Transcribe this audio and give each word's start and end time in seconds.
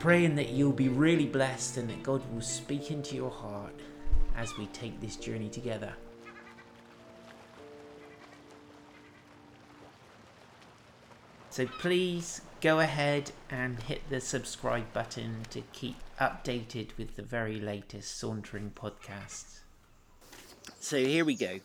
Praying 0.00 0.34
that 0.34 0.48
you'll 0.48 0.72
be 0.72 0.88
really 0.88 1.26
blessed 1.26 1.76
and 1.76 1.88
that 1.90 2.02
God 2.02 2.22
will 2.32 2.40
speak 2.40 2.90
into 2.90 3.14
your 3.14 3.30
heart 3.30 3.74
as 4.34 4.56
we 4.56 4.66
take 4.68 4.98
this 4.98 5.16
journey 5.16 5.50
together. 5.50 5.92
So 11.50 11.66
please 11.66 12.40
go 12.62 12.80
ahead 12.80 13.32
and 13.50 13.78
hit 13.82 14.00
the 14.08 14.22
subscribe 14.22 14.90
button 14.94 15.42
to 15.50 15.60
keep 15.72 15.96
updated 16.18 16.96
with 16.96 17.16
the 17.16 17.22
very 17.22 17.60
latest 17.60 18.18
Sauntering 18.18 18.72
podcasts. 18.74 19.58
So 20.78 20.96
here 20.96 21.26
we 21.26 21.34
go. 21.34 21.60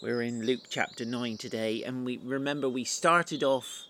We're 0.00 0.22
in 0.22 0.46
Luke 0.46 0.64
chapter 0.70 1.04
9 1.04 1.38
today, 1.38 1.82
and 1.82 2.04
we 2.04 2.18
remember 2.18 2.68
we 2.68 2.84
started 2.84 3.42
off 3.42 3.86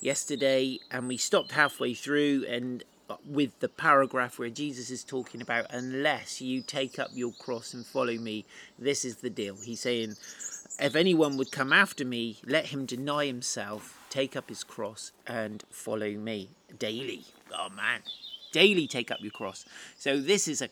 yesterday 0.00 0.78
and 0.90 1.06
we 1.06 1.16
stopped 1.16 1.52
halfway 1.52 1.94
through 1.94 2.44
and 2.48 2.82
with 3.24 3.58
the 3.60 3.68
paragraph 3.68 4.38
where 4.38 4.50
Jesus 4.50 4.90
is 4.90 5.04
talking 5.04 5.40
about 5.40 5.66
unless 5.70 6.40
you 6.40 6.62
take 6.62 6.98
up 6.98 7.10
your 7.14 7.32
cross 7.32 7.74
and 7.74 7.86
follow 7.86 8.14
me 8.14 8.44
this 8.78 9.04
is 9.04 9.16
the 9.16 9.30
deal. 9.30 9.56
He's 9.56 9.80
saying 9.80 10.16
if 10.78 10.96
anyone 10.96 11.36
would 11.36 11.52
come 11.52 11.72
after 11.72 12.04
me 12.04 12.38
let 12.44 12.66
him 12.66 12.86
deny 12.86 13.26
himself 13.26 13.98
take 14.10 14.36
up 14.36 14.48
his 14.48 14.62
cross 14.62 15.12
and 15.26 15.64
follow 15.70 16.10
me. 16.10 16.50
Daily. 16.78 17.24
Oh 17.52 17.68
man. 17.70 18.00
Daily 18.52 18.86
take 18.86 19.10
up 19.10 19.18
your 19.20 19.30
cross. 19.30 19.64
So 19.96 20.20
this 20.20 20.46
is 20.48 20.60
a 20.60 20.68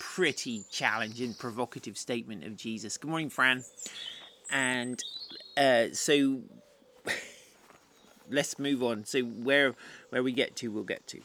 pretty 0.00 0.64
challenging 0.72 1.34
provocative 1.34 1.96
statement 1.96 2.44
of 2.44 2.56
Jesus. 2.56 2.96
Good 2.96 3.10
morning 3.10 3.30
Fran. 3.30 3.62
And 4.50 5.00
uh, 5.56 5.86
so 5.92 6.40
let's 8.30 8.58
move 8.58 8.82
on. 8.82 9.04
So 9.04 9.20
where 9.22 9.74
where 10.08 10.22
we 10.22 10.32
get 10.32 10.56
to, 10.56 10.68
we'll 10.68 10.82
get 10.82 11.06
to. 11.08 11.20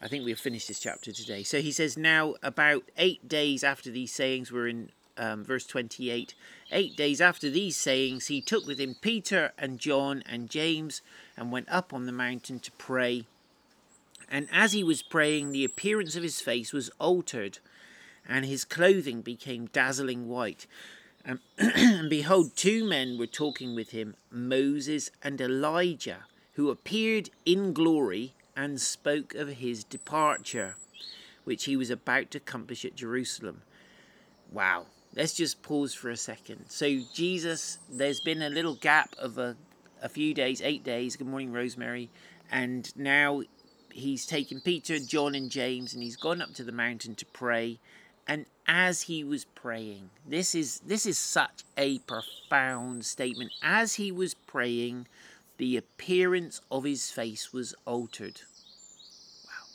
I 0.00 0.06
think 0.06 0.24
we've 0.24 0.38
finished 0.38 0.68
this 0.68 0.78
chapter 0.78 1.10
today. 1.12 1.42
So 1.42 1.60
he 1.60 1.72
says, 1.72 1.96
now 1.96 2.34
about 2.42 2.84
eight 2.96 3.28
days 3.28 3.64
after 3.64 3.90
these 3.90 4.12
sayings, 4.12 4.52
we're 4.52 4.68
in 4.68 4.90
um, 5.16 5.44
verse 5.44 5.66
28. 5.66 6.34
Eight 6.70 6.96
days 6.96 7.20
after 7.20 7.50
these 7.50 7.76
sayings, 7.76 8.28
he 8.28 8.40
took 8.40 8.64
with 8.64 8.78
him 8.78 8.94
Peter 9.00 9.52
and 9.58 9.80
John 9.80 10.22
and 10.26 10.48
James 10.48 11.02
and 11.36 11.50
went 11.50 11.68
up 11.68 11.92
on 11.92 12.06
the 12.06 12.12
mountain 12.12 12.60
to 12.60 12.72
pray. 12.72 13.24
And 14.30 14.46
as 14.52 14.72
he 14.72 14.84
was 14.84 15.02
praying, 15.02 15.50
the 15.50 15.64
appearance 15.64 16.14
of 16.14 16.22
his 16.22 16.40
face 16.40 16.72
was 16.72 16.90
altered, 17.00 17.58
and 18.28 18.44
his 18.44 18.64
clothing 18.64 19.22
became 19.22 19.66
dazzling 19.72 20.28
white. 20.28 20.66
Um, 21.26 21.40
and 21.58 22.08
behold, 22.08 22.54
two 22.54 22.84
men 22.84 23.18
were 23.18 23.26
talking 23.26 23.74
with 23.74 23.90
him, 23.90 24.14
Moses 24.30 25.10
and 25.22 25.40
Elijah, 25.40 26.26
who 26.54 26.70
appeared 26.70 27.30
in 27.44 27.72
glory 27.72 28.34
and 28.58 28.80
spoke 28.80 29.36
of 29.36 29.48
his 29.48 29.84
departure, 29.84 30.74
which 31.44 31.64
he 31.64 31.76
was 31.76 31.90
about 31.90 32.32
to 32.32 32.38
accomplish 32.38 32.84
at 32.84 32.96
Jerusalem. 32.96 33.62
Wow. 34.50 34.86
Let's 35.14 35.32
just 35.32 35.62
pause 35.62 35.94
for 35.94 36.10
a 36.10 36.16
second. 36.16 36.64
So, 36.68 36.98
Jesus, 37.14 37.78
there's 37.88 38.20
been 38.20 38.42
a 38.42 38.50
little 38.50 38.74
gap 38.74 39.14
of 39.16 39.38
a, 39.38 39.56
a 40.02 40.08
few 40.08 40.34
days, 40.34 40.60
eight 40.60 40.82
days. 40.82 41.14
Good 41.14 41.28
morning, 41.28 41.52
Rosemary. 41.52 42.10
And 42.50 42.94
now 42.96 43.42
he's 43.92 44.26
taken 44.26 44.60
Peter, 44.60 44.98
John, 44.98 45.36
and 45.36 45.50
James, 45.50 45.94
and 45.94 46.02
he's 46.02 46.16
gone 46.16 46.42
up 46.42 46.52
to 46.54 46.64
the 46.64 46.72
mountain 46.72 47.14
to 47.14 47.26
pray. 47.26 47.78
And 48.26 48.44
as 48.66 49.02
he 49.02 49.22
was 49.22 49.44
praying, 49.44 50.10
this 50.26 50.54
is 50.54 50.80
this 50.80 51.06
is 51.06 51.16
such 51.16 51.62
a 51.76 52.00
profound 52.00 53.06
statement. 53.06 53.52
As 53.62 53.94
he 53.94 54.12
was 54.12 54.34
praying, 54.34 55.06
the 55.58 55.76
appearance 55.76 56.60
of 56.70 56.84
his 56.84 57.10
face 57.10 57.52
was 57.52 57.74
altered. 57.84 58.40
Wow. 59.44 59.66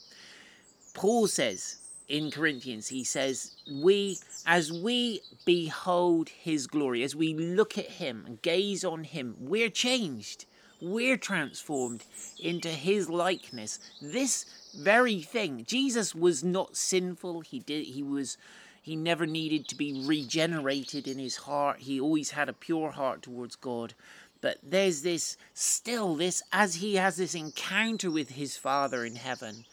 Paul 0.93 1.27
says 1.27 1.77
in 2.07 2.31
Corinthians, 2.31 2.87
he 2.87 3.03
says, 3.03 3.55
We, 3.71 4.17
as 4.45 4.71
we 4.71 5.21
behold 5.45 6.29
his 6.29 6.67
glory, 6.67 7.03
as 7.03 7.15
we 7.15 7.33
look 7.33 7.77
at 7.77 7.85
him 7.85 8.23
and 8.25 8.41
gaze 8.41 8.83
on 8.83 9.03
him, 9.03 9.35
we're 9.39 9.69
changed. 9.69 10.45
We're 10.81 11.17
transformed 11.17 12.03
into 12.39 12.69
his 12.69 13.09
likeness. 13.09 13.79
This 14.01 14.45
very 14.77 15.21
thing. 15.21 15.65
Jesus 15.65 16.13
was 16.13 16.43
not 16.43 16.75
sinful. 16.75 17.41
He 17.41 17.59
did 17.59 17.85
he 17.85 18.03
was 18.03 18.37
he 18.81 18.97
never 18.97 19.25
needed 19.25 19.69
to 19.69 19.75
be 19.75 20.03
regenerated 20.05 21.07
in 21.07 21.17
his 21.17 21.37
heart. 21.37 21.79
He 21.79 22.01
always 22.01 22.31
had 22.31 22.49
a 22.49 22.53
pure 22.53 22.91
heart 22.91 23.21
towards 23.21 23.55
God. 23.55 23.93
But 24.43 24.57
there's 24.61 25.03
this, 25.03 25.37
still 25.53 26.15
this, 26.15 26.43
as 26.51 26.75
he 26.75 26.95
has 26.95 27.15
this 27.15 27.33
encounter 27.33 28.11
with 28.11 28.31
his 28.31 28.57
Father 28.57 29.05
in 29.05 29.15
heaven, 29.15 29.63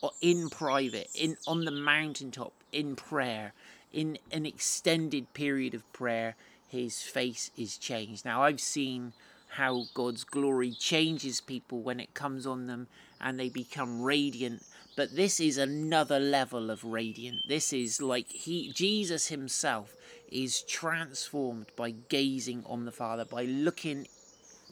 or 0.00 0.12
in 0.22 0.48
private, 0.48 1.10
in 1.14 1.36
on 1.46 1.66
the 1.66 1.70
mountaintop, 1.70 2.54
in 2.72 2.96
prayer, 2.96 3.52
in 3.92 4.16
an 4.32 4.46
extended 4.46 5.34
period 5.34 5.74
of 5.74 5.92
prayer, 5.92 6.34
his 6.66 7.02
face 7.02 7.50
is 7.58 7.76
changed. 7.76 8.24
Now 8.24 8.42
I've 8.42 8.60
seen 8.60 9.12
how 9.48 9.84
God's 9.92 10.24
glory 10.24 10.72
changes 10.72 11.42
people 11.42 11.82
when 11.82 12.00
it 12.00 12.14
comes 12.14 12.46
on 12.46 12.68
them 12.68 12.86
and 13.20 13.38
they 13.38 13.50
become 13.50 14.02
radiant. 14.02 14.62
But 14.96 15.14
this 15.14 15.40
is 15.40 15.58
another 15.58 16.18
level 16.18 16.70
of 16.70 16.84
radiant. 16.84 17.40
This 17.48 17.72
is 17.72 18.00
like 18.00 18.28
he 18.28 18.72
Jesus 18.72 19.28
himself 19.28 19.95
is 20.30 20.62
transformed 20.62 21.66
by 21.76 21.90
gazing 22.08 22.64
on 22.66 22.84
the 22.84 22.92
Father, 22.92 23.24
by 23.24 23.44
looking, 23.44 24.06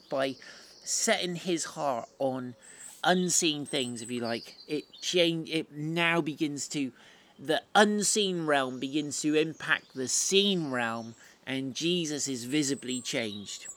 by 0.09 0.35
setting 0.83 1.35
his 1.35 1.65
heart 1.65 2.09
on 2.19 2.55
unseen 3.03 3.65
things, 3.65 4.01
if 4.01 4.11
you 4.11 4.21
like. 4.21 4.55
It 4.67 4.85
change. 5.01 5.49
It 5.49 5.71
now 5.71 6.21
begins 6.21 6.67
to, 6.69 6.91
the 7.39 7.61
unseen 7.73 8.45
realm 8.45 8.79
begins 8.79 9.21
to 9.21 9.35
impact 9.35 9.93
the 9.93 10.07
seen 10.07 10.71
realm, 10.71 11.15
and 11.45 11.75
Jesus 11.75 12.27
is 12.27 12.45
visibly 12.45 13.01
changed. 13.01 13.67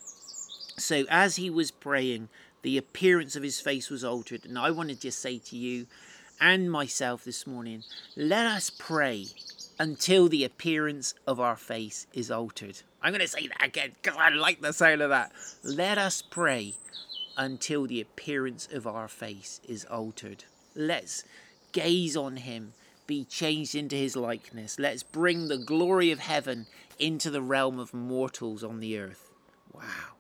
So 0.78 1.04
as 1.10 1.36
he 1.36 1.50
was 1.50 1.70
praying, 1.70 2.28
the 2.62 2.78
appearance 2.78 3.36
of 3.36 3.42
his 3.42 3.60
face 3.60 3.90
was 3.90 4.04
altered, 4.04 4.44
and 4.44 4.58
I 4.58 4.70
want 4.70 4.88
to 4.88 4.96
just 4.96 5.20
say 5.20 5.38
to 5.38 5.56
you 5.56 5.86
and 6.40 6.70
myself 6.70 7.24
this 7.24 7.46
morning, 7.46 7.82
let 8.16 8.46
us 8.46 8.70
pray 8.70 9.26
until 9.78 10.28
the 10.28 10.44
appearance 10.44 11.14
of 11.26 11.38
our 11.38 11.56
face 11.56 12.06
is 12.12 12.30
altered. 12.30 12.80
I'm 13.02 13.12
going 13.12 13.20
to 13.20 13.28
say 13.28 13.46
that 13.46 13.64
again 13.64 13.92
because 14.02 14.18
I 14.18 14.30
like 14.30 14.60
the 14.60 14.72
sound 14.72 15.02
of 15.02 15.10
that. 15.10 15.32
Let 15.62 15.98
us 15.98 16.22
pray 16.22 16.74
until 17.36 17.86
the 17.86 18.00
appearance 18.00 18.68
of 18.72 18.86
our 18.86 19.08
face 19.08 19.60
is 19.68 19.84
altered. 19.84 20.44
Let's 20.74 21.24
gaze 21.72 22.16
on 22.16 22.38
him, 22.38 22.72
be 23.06 23.24
changed 23.24 23.74
into 23.74 23.96
his 23.96 24.16
likeness. 24.16 24.78
Let's 24.78 25.02
bring 25.02 25.48
the 25.48 25.58
glory 25.58 26.10
of 26.10 26.18
heaven 26.18 26.66
into 26.98 27.30
the 27.30 27.42
realm 27.42 27.78
of 27.78 27.94
mortals 27.94 28.64
on 28.64 28.80
the 28.80 28.98
earth. 28.98 29.30
Wow. 29.72 30.16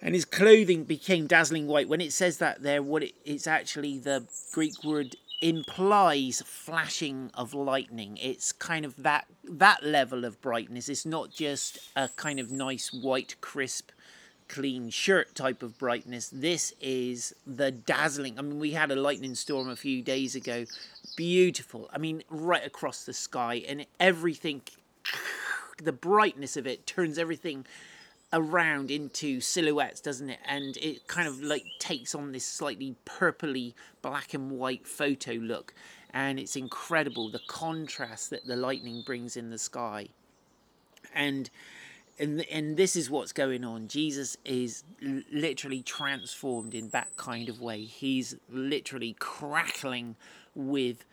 And 0.00 0.14
his 0.14 0.24
clothing 0.24 0.84
became 0.84 1.26
dazzling 1.26 1.66
white. 1.66 1.88
When 1.88 2.00
it 2.00 2.12
says 2.12 2.38
that 2.38 2.62
there, 2.62 2.82
what 2.82 3.02
it, 3.02 3.14
it's 3.24 3.46
actually 3.46 3.98
the 3.98 4.26
Greek 4.52 4.84
word 4.84 5.16
implies 5.44 6.42
flashing 6.46 7.30
of 7.34 7.52
lightning. 7.52 8.16
It's 8.16 8.50
kind 8.50 8.86
of 8.86 9.02
that 9.02 9.26
that 9.44 9.84
level 9.84 10.24
of 10.24 10.40
brightness. 10.40 10.88
It's 10.88 11.04
not 11.04 11.30
just 11.30 11.78
a 11.94 12.08
kind 12.08 12.40
of 12.40 12.50
nice 12.50 12.90
white 12.94 13.36
crisp 13.42 13.90
clean 14.48 14.88
shirt 14.88 15.34
type 15.34 15.62
of 15.62 15.78
brightness. 15.78 16.30
This 16.32 16.72
is 16.80 17.34
the 17.46 17.70
dazzling. 17.70 18.38
I 18.38 18.42
mean, 18.42 18.58
we 18.58 18.70
had 18.70 18.90
a 18.90 18.96
lightning 18.96 19.34
storm 19.34 19.68
a 19.68 19.76
few 19.76 20.00
days 20.00 20.34
ago. 20.34 20.64
Beautiful. 21.14 21.90
I 21.92 21.98
mean, 21.98 22.22
right 22.30 22.66
across 22.66 23.04
the 23.04 23.12
sky 23.12 23.62
and 23.68 23.84
everything 24.00 24.62
the 25.82 25.92
brightness 25.92 26.56
of 26.56 26.66
it 26.66 26.86
turns 26.86 27.18
everything 27.18 27.66
around 28.34 28.90
into 28.90 29.40
silhouettes, 29.40 30.00
doesn't 30.00 30.28
it? 30.28 30.40
And 30.44 30.76
it 30.78 31.06
kind 31.06 31.28
of 31.28 31.40
like 31.40 31.64
takes 31.78 32.14
on 32.14 32.32
this 32.32 32.44
slightly 32.44 32.96
purpley 33.06 33.74
black 34.02 34.34
and 34.34 34.50
white 34.50 34.86
photo 34.86 35.32
look. 35.32 35.72
And 36.12 36.38
it's 36.38 36.56
incredible 36.56 37.30
the 37.30 37.40
contrast 37.46 38.30
that 38.30 38.46
the 38.46 38.56
lightning 38.56 39.02
brings 39.06 39.36
in 39.36 39.50
the 39.50 39.58
sky. 39.58 40.08
And 41.14 41.48
and 42.18 42.44
and 42.50 42.76
this 42.76 42.96
is 42.96 43.08
what's 43.08 43.32
going 43.32 43.64
on. 43.64 43.88
Jesus 43.88 44.36
is 44.44 44.82
l- 45.04 45.22
literally 45.32 45.82
transformed 45.82 46.74
in 46.74 46.88
that 46.90 47.16
kind 47.16 47.48
of 47.48 47.60
way. 47.60 47.84
He's 47.84 48.36
literally 48.50 49.16
crackling 49.18 50.16
with 50.54 51.04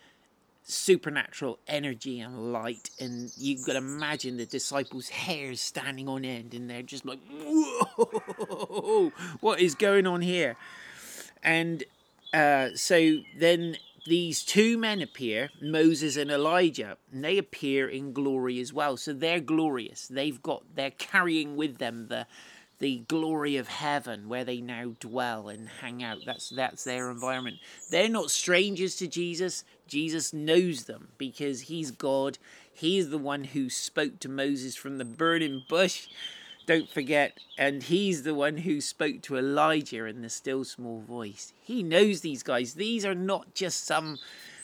supernatural 0.71 1.59
energy 1.67 2.19
and 2.19 2.53
light 2.53 2.89
and 2.99 3.31
you 3.37 3.57
could 3.63 3.75
imagine 3.75 4.37
the 4.37 4.45
disciples 4.45 5.09
hairs 5.09 5.59
standing 5.59 6.07
on 6.07 6.23
end 6.23 6.53
and 6.53 6.69
they're 6.69 6.81
just 6.81 7.05
like 7.05 7.19
whoa 7.29 9.11
what 9.41 9.59
is 9.59 9.75
going 9.75 10.07
on 10.07 10.21
here 10.21 10.55
and 11.43 11.83
uh, 12.33 12.69
so 12.75 13.17
then 13.37 13.75
these 14.05 14.43
two 14.43 14.77
men 14.77 15.01
appear, 15.01 15.49
Moses 15.61 16.17
and 16.17 16.31
Elijah, 16.31 16.97
and 17.11 17.23
they 17.23 17.37
appear 17.37 17.87
in 17.87 18.13
glory 18.13 18.59
as 18.59 18.73
well. 18.73 18.97
So 18.97 19.13
they're 19.13 19.39
glorious. 19.39 20.07
They've 20.07 20.41
got 20.41 20.63
they're 20.75 20.91
carrying 20.91 21.55
with 21.55 21.77
them 21.77 22.07
the 22.07 22.25
the 22.79 23.03
glory 23.07 23.57
of 23.57 23.67
heaven 23.67 24.27
where 24.27 24.43
they 24.43 24.59
now 24.59 24.95
dwell 24.99 25.49
and 25.49 25.69
hang 25.69 26.01
out. 26.01 26.17
That's 26.25 26.49
that's 26.49 26.83
their 26.83 27.11
environment. 27.11 27.57
They're 27.91 28.09
not 28.09 28.31
strangers 28.31 28.95
to 28.97 29.07
Jesus. 29.07 29.63
Jesus 29.91 30.33
knows 30.33 30.85
them 30.85 31.09
because 31.17 31.61
he's 31.61 31.91
God. 31.91 32.37
He's 32.73 33.09
the 33.09 33.17
one 33.17 33.43
who 33.43 33.69
spoke 33.69 34.19
to 34.21 34.29
Moses 34.29 34.75
from 34.75 34.97
the 34.97 35.05
burning 35.05 35.63
bush 35.69 36.07
don't 36.65 36.89
forget, 36.89 37.37
and 37.57 37.83
he's 37.83 38.23
the 38.23 38.33
one 38.33 38.57
who 38.57 38.81
spoke 38.81 39.21
to 39.23 39.37
Elijah 39.37 40.05
in 40.05 40.21
the 40.21 40.29
still 40.29 40.63
small 40.63 41.01
voice. 41.01 41.53
He 41.61 41.83
knows 41.83 42.21
these 42.21 42.43
guys. 42.43 42.75
These 42.75 43.05
are 43.05 43.15
not 43.15 43.53
just 43.55 43.85
some 43.85 44.19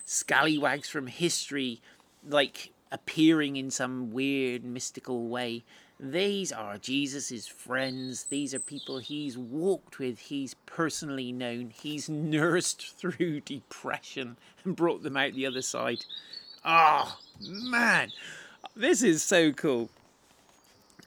scallywags 0.05 0.87
from 0.87 1.07
history, 1.07 1.81
like 2.25 2.71
appearing 2.91 3.57
in 3.57 3.71
some 3.71 4.11
weird 4.11 4.63
mystical 4.63 5.27
way. 5.27 5.63
These 5.99 6.51
are 6.51 6.77
Jesus' 6.77 7.47
friends. 7.47 8.25
These 8.25 8.53
are 8.53 8.59
people 8.59 8.99
he's 8.99 9.37
walked 9.37 9.97
with, 9.97 10.19
he's 10.19 10.53
personally 10.65 11.31
known, 11.31 11.71
he's 11.71 12.07
nursed 12.07 12.95
through 12.97 13.41
depression 13.41 14.37
and 14.63 14.75
brought 14.75 15.01
them 15.01 15.17
out 15.17 15.33
the 15.33 15.47
other 15.47 15.63
side. 15.63 16.05
Oh, 16.63 17.17
man, 17.41 18.11
this 18.75 19.01
is 19.01 19.23
so 19.23 19.51
cool. 19.51 19.89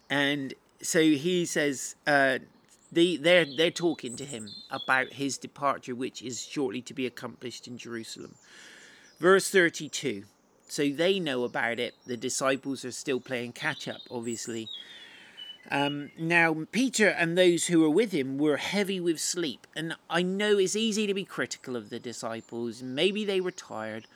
And 0.08 0.54
so 0.82 1.00
he 1.00 1.46
says 1.46 1.94
uh, 2.06 2.38
the, 2.90 3.16
they're 3.16 3.44
they're 3.44 3.70
talking 3.70 4.16
to 4.16 4.24
him 4.24 4.48
about 4.70 5.12
his 5.12 5.38
departure, 5.38 5.94
which 5.94 6.20
is 6.20 6.44
shortly 6.44 6.82
to 6.82 6.94
be 6.94 7.06
accomplished 7.06 7.68
in 7.68 7.78
Jerusalem. 7.78 8.34
Verse 9.20 9.48
thirty-two. 9.50 10.24
So 10.70 10.88
they 10.88 11.18
know 11.18 11.44
about 11.44 11.78
it. 11.78 11.94
The 12.06 12.16
disciples 12.16 12.84
are 12.84 12.92
still 12.92 13.20
playing 13.20 13.52
catch 13.52 13.88
up, 13.88 14.00
obviously. 14.10 14.68
Um, 15.70 16.10
now, 16.18 16.66
Peter 16.72 17.08
and 17.08 17.36
those 17.36 17.66
who 17.66 17.80
were 17.80 17.90
with 17.90 18.12
him 18.12 18.38
were 18.38 18.56
heavy 18.56 19.00
with 19.00 19.20
sleep. 19.20 19.66
And 19.76 19.96
I 20.08 20.22
know 20.22 20.58
it's 20.58 20.76
easy 20.76 21.06
to 21.06 21.14
be 21.14 21.24
critical 21.24 21.76
of 21.76 21.90
the 21.90 21.98
disciples. 21.98 22.82
Maybe 22.82 23.24
they 23.24 23.40
were 23.40 23.50
tired 23.50 24.06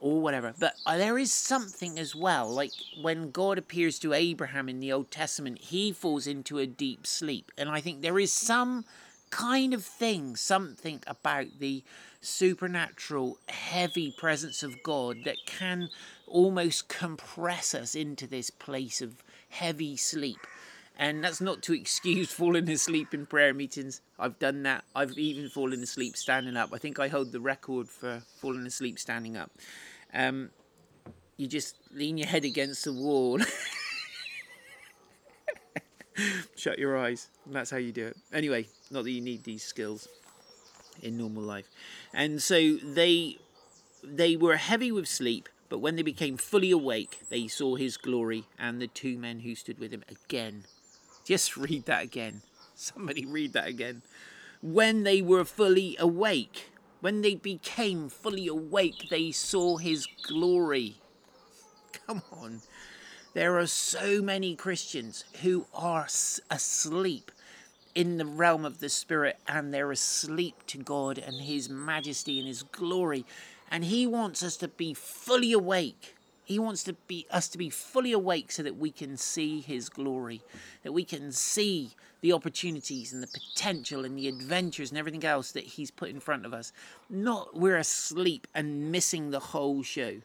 or 0.00 0.20
whatever. 0.20 0.54
But 0.58 0.74
there 0.86 1.18
is 1.18 1.32
something 1.32 1.98
as 1.98 2.14
well, 2.14 2.48
like 2.48 2.72
when 3.00 3.30
God 3.30 3.58
appears 3.58 3.98
to 4.00 4.12
Abraham 4.12 4.68
in 4.68 4.80
the 4.80 4.92
Old 4.92 5.10
Testament, 5.10 5.58
he 5.58 5.92
falls 5.92 6.26
into 6.26 6.58
a 6.58 6.66
deep 6.66 7.06
sleep. 7.06 7.50
And 7.56 7.68
I 7.68 7.80
think 7.80 8.02
there 8.02 8.18
is 8.18 8.32
some 8.32 8.84
kind 9.30 9.72
of 9.72 9.84
thing, 9.84 10.36
something 10.36 11.02
about 11.06 11.46
the 11.58 11.82
supernatural, 12.24 13.38
heavy 13.48 14.14
presence 14.16 14.62
of 14.62 14.82
God 14.82 15.18
that 15.24 15.36
can 15.46 15.88
almost 16.26 16.88
compress 16.88 17.74
us 17.74 17.94
into 17.94 18.26
this 18.26 18.50
place 18.50 19.00
of 19.00 19.22
heavy 19.50 19.96
sleep. 19.96 20.38
And 20.96 21.24
that's 21.24 21.40
not 21.40 21.62
to 21.62 21.72
excuse 21.72 22.32
falling 22.34 22.68
asleep 22.68 23.14
in 23.14 23.26
prayer 23.26 23.52
meetings. 23.54 24.00
I've 24.18 24.38
done 24.38 24.62
that. 24.64 24.84
I've 24.94 25.18
even 25.18 25.48
fallen 25.48 25.82
asleep 25.82 26.16
standing 26.16 26.56
up. 26.56 26.70
I 26.72 26.78
think 26.78 26.98
I 26.98 27.08
hold 27.08 27.32
the 27.32 27.40
record 27.40 27.88
for 27.88 28.22
falling 28.40 28.66
asleep 28.66 28.98
standing 28.98 29.36
up. 29.36 29.50
Um, 30.12 30.50
you 31.36 31.48
just 31.48 31.76
lean 31.92 32.16
your 32.16 32.28
head 32.28 32.44
against 32.44 32.84
the 32.84 32.92
wall. 32.92 33.40
Shut 36.56 36.78
your 36.78 36.96
eyes. 36.96 37.28
That's 37.46 37.70
how 37.70 37.78
you 37.78 37.90
do 37.90 38.06
it. 38.06 38.16
Anyway, 38.32 38.68
not 38.90 39.02
that 39.02 39.10
you 39.10 39.20
need 39.20 39.42
these 39.42 39.64
skills 39.64 40.06
in 41.02 41.16
normal 41.16 41.42
life. 41.42 41.68
And 42.12 42.42
so 42.42 42.76
they 42.76 43.38
they 44.02 44.36
were 44.36 44.56
heavy 44.56 44.92
with 44.92 45.08
sleep, 45.08 45.48
but 45.68 45.78
when 45.78 45.96
they 45.96 46.02
became 46.02 46.36
fully 46.36 46.70
awake, 46.70 47.20
they 47.30 47.48
saw 47.48 47.76
his 47.76 47.96
glory 47.96 48.44
and 48.58 48.80
the 48.80 48.86
two 48.86 49.16
men 49.18 49.40
who 49.40 49.54
stood 49.54 49.78
with 49.78 49.92
him 49.92 50.04
again. 50.08 50.64
Just 51.24 51.56
read 51.56 51.86
that 51.86 52.02
again. 52.02 52.42
Somebody 52.74 53.24
read 53.24 53.52
that 53.52 53.68
again. 53.68 54.02
When 54.62 55.04
they 55.04 55.22
were 55.22 55.44
fully 55.44 55.96
awake, 55.98 56.70
when 57.00 57.22
they 57.22 57.34
became 57.34 58.08
fully 58.08 58.46
awake, 58.46 59.08
they 59.10 59.30
saw 59.30 59.76
his 59.76 60.06
glory. 60.26 60.96
Come 62.06 62.22
on. 62.32 62.62
There 63.34 63.58
are 63.58 63.66
so 63.66 64.22
many 64.22 64.54
Christians 64.54 65.24
who 65.42 65.66
are 65.74 66.06
asleep 66.50 67.30
in 67.94 68.16
the 68.16 68.26
realm 68.26 68.64
of 68.64 68.80
the 68.80 68.88
Spirit 68.88 69.38
and 69.46 69.72
they're 69.72 69.92
asleep 69.92 70.66
to 70.66 70.78
God 70.78 71.18
and 71.18 71.42
His 71.42 71.68
majesty 71.68 72.38
and 72.38 72.48
His 72.48 72.62
glory. 72.62 73.24
And 73.70 73.84
He 73.84 74.06
wants 74.06 74.42
us 74.42 74.56
to 74.58 74.68
be 74.68 74.94
fully 74.94 75.52
awake. 75.52 76.14
He 76.44 76.58
wants 76.58 76.84
to 76.84 76.92
be 76.92 77.26
us 77.30 77.48
to 77.48 77.58
be 77.58 77.70
fully 77.70 78.12
awake 78.12 78.52
so 78.52 78.62
that 78.62 78.76
we 78.76 78.90
can 78.90 79.16
see 79.16 79.60
his 79.60 79.88
glory, 79.88 80.42
that 80.82 80.92
we 80.92 81.02
can 81.02 81.32
see 81.32 81.92
the 82.20 82.34
opportunities 82.34 83.14
and 83.14 83.22
the 83.22 83.28
potential 83.28 84.04
and 84.04 84.16
the 84.18 84.28
adventures 84.28 84.90
and 84.90 84.98
everything 84.98 85.24
else 85.24 85.52
that 85.52 85.64
he's 85.64 85.90
put 85.90 86.10
in 86.10 86.20
front 86.20 86.44
of 86.44 86.52
us. 86.52 86.70
Not 87.08 87.58
we're 87.58 87.78
asleep 87.78 88.46
and 88.54 88.92
missing 88.92 89.30
the 89.30 89.40
whole 89.40 89.82
show. 89.82 90.20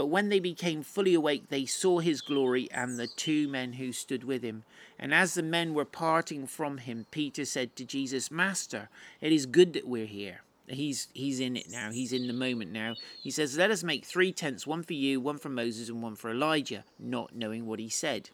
But 0.00 0.06
when 0.06 0.30
they 0.30 0.40
became 0.40 0.82
fully 0.82 1.12
awake, 1.12 1.50
they 1.50 1.66
saw 1.66 1.98
his 1.98 2.22
glory 2.22 2.70
and 2.70 2.98
the 2.98 3.06
two 3.06 3.46
men 3.48 3.74
who 3.74 3.92
stood 3.92 4.24
with 4.24 4.42
him. 4.42 4.64
And 4.98 5.12
as 5.12 5.34
the 5.34 5.42
men 5.42 5.74
were 5.74 5.84
parting 5.84 6.46
from 6.46 6.78
him, 6.78 7.04
Peter 7.10 7.44
said 7.44 7.76
to 7.76 7.84
Jesus, 7.84 8.30
Master, 8.30 8.88
it 9.20 9.30
is 9.30 9.44
good 9.44 9.74
that 9.74 9.86
we're 9.86 10.06
here 10.06 10.40
he's 10.74 11.08
he's 11.12 11.40
in 11.40 11.56
it 11.56 11.70
now. 11.70 11.90
He's 11.90 12.12
in 12.12 12.26
the 12.26 12.32
moment 12.32 12.72
now. 12.72 12.94
He 13.22 13.30
says, 13.30 13.56
"Let 13.56 13.70
us 13.70 13.82
make 13.82 14.04
three 14.04 14.32
tents: 14.32 14.66
one 14.66 14.82
for 14.82 14.94
you, 14.94 15.20
one 15.20 15.38
for 15.38 15.48
Moses, 15.48 15.88
and 15.88 16.02
one 16.02 16.16
for 16.16 16.30
Elijah." 16.30 16.84
Not 16.98 17.34
knowing 17.34 17.66
what 17.66 17.78
he 17.80 17.88
said, 17.88 18.30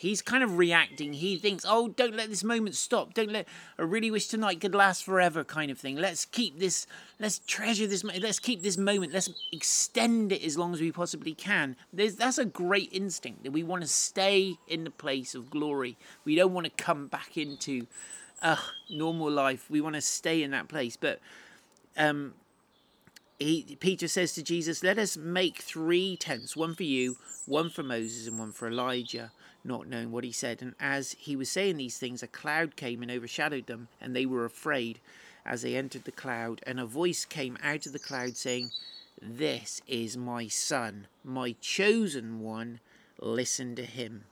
he's 0.00 0.22
kind 0.22 0.42
of 0.42 0.56
reacting. 0.56 1.12
He 1.12 1.36
thinks, 1.36 1.64
"Oh, 1.68 1.88
don't 1.88 2.16
let 2.16 2.30
this 2.30 2.42
moment 2.42 2.74
stop. 2.74 3.14
Don't 3.14 3.30
let. 3.30 3.46
I 3.78 3.82
really 3.82 4.10
wish 4.10 4.28
tonight 4.28 4.60
could 4.60 4.74
last 4.74 5.04
forever," 5.04 5.44
kind 5.44 5.70
of 5.70 5.78
thing. 5.78 5.96
Let's 5.96 6.24
keep 6.24 6.58
this. 6.58 6.86
Let's 7.18 7.40
treasure 7.46 7.86
this. 7.86 8.02
Let's 8.02 8.38
keep 8.38 8.62
this 8.62 8.78
moment. 8.78 9.12
Let's 9.12 9.30
extend 9.52 10.32
it 10.32 10.42
as 10.42 10.56
long 10.56 10.72
as 10.72 10.80
we 10.80 10.90
possibly 10.90 11.34
can. 11.34 11.76
There's, 11.92 12.16
that's 12.16 12.38
a 12.38 12.44
great 12.44 12.88
instinct 12.92 13.44
that 13.44 13.52
we 13.52 13.62
want 13.62 13.82
to 13.82 13.88
stay 13.88 14.56
in 14.66 14.84
the 14.84 14.90
place 14.90 15.34
of 15.34 15.50
glory. 15.50 15.96
We 16.24 16.34
don't 16.34 16.54
want 16.54 16.64
to 16.64 16.82
come 16.82 17.06
back 17.06 17.36
into. 17.36 17.86
Uh, 18.42 18.56
normal 18.88 19.30
life. 19.30 19.68
We 19.68 19.82
want 19.82 19.96
to 19.96 20.00
stay 20.00 20.42
in 20.42 20.52
that 20.52 20.66
place, 20.66 20.96
but 20.96 21.20
um, 21.98 22.32
he, 23.40 23.76
Peter 23.80 24.06
says 24.06 24.34
to 24.34 24.42
Jesus, 24.42 24.84
Let 24.84 24.98
us 24.98 25.16
make 25.16 25.58
three 25.58 26.16
tents, 26.16 26.54
one 26.54 26.74
for 26.74 26.84
you, 26.84 27.16
one 27.46 27.70
for 27.70 27.82
Moses, 27.82 28.28
and 28.28 28.38
one 28.38 28.52
for 28.52 28.68
Elijah, 28.68 29.32
not 29.64 29.88
knowing 29.88 30.12
what 30.12 30.24
he 30.24 30.32
said. 30.32 30.60
And 30.60 30.74
as 30.78 31.16
he 31.18 31.34
was 31.34 31.50
saying 31.50 31.78
these 31.78 31.98
things, 31.98 32.22
a 32.22 32.28
cloud 32.28 32.76
came 32.76 33.02
and 33.02 33.10
overshadowed 33.10 33.66
them, 33.66 33.88
and 34.00 34.14
they 34.14 34.26
were 34.26 34.44
afraid 34.44 35.00
as 35.46 35.62
they 35.62 35.74
entered 35.74 36.04
the 36.04 36.12
cloud. 36.12 36.60
And 36.66 36.78
a 36.78 36.84
voice 36.84 37.24
came 37.24 37.56
out 37.62 37.86
of 37.86 37.94
the 37.94 37.98
cloud 37.98 38.36
saying, 38.36 38.70
This 39.20 39.80
is 39.88 40.18
my 40.18 40.46
son, 40.46 41.06
my 41.24 41.56
chosen 41.62 42.40
one, 42.40 42.80
listen 43.20 43.74
to 43.76 43.84
him. 43.84 44.24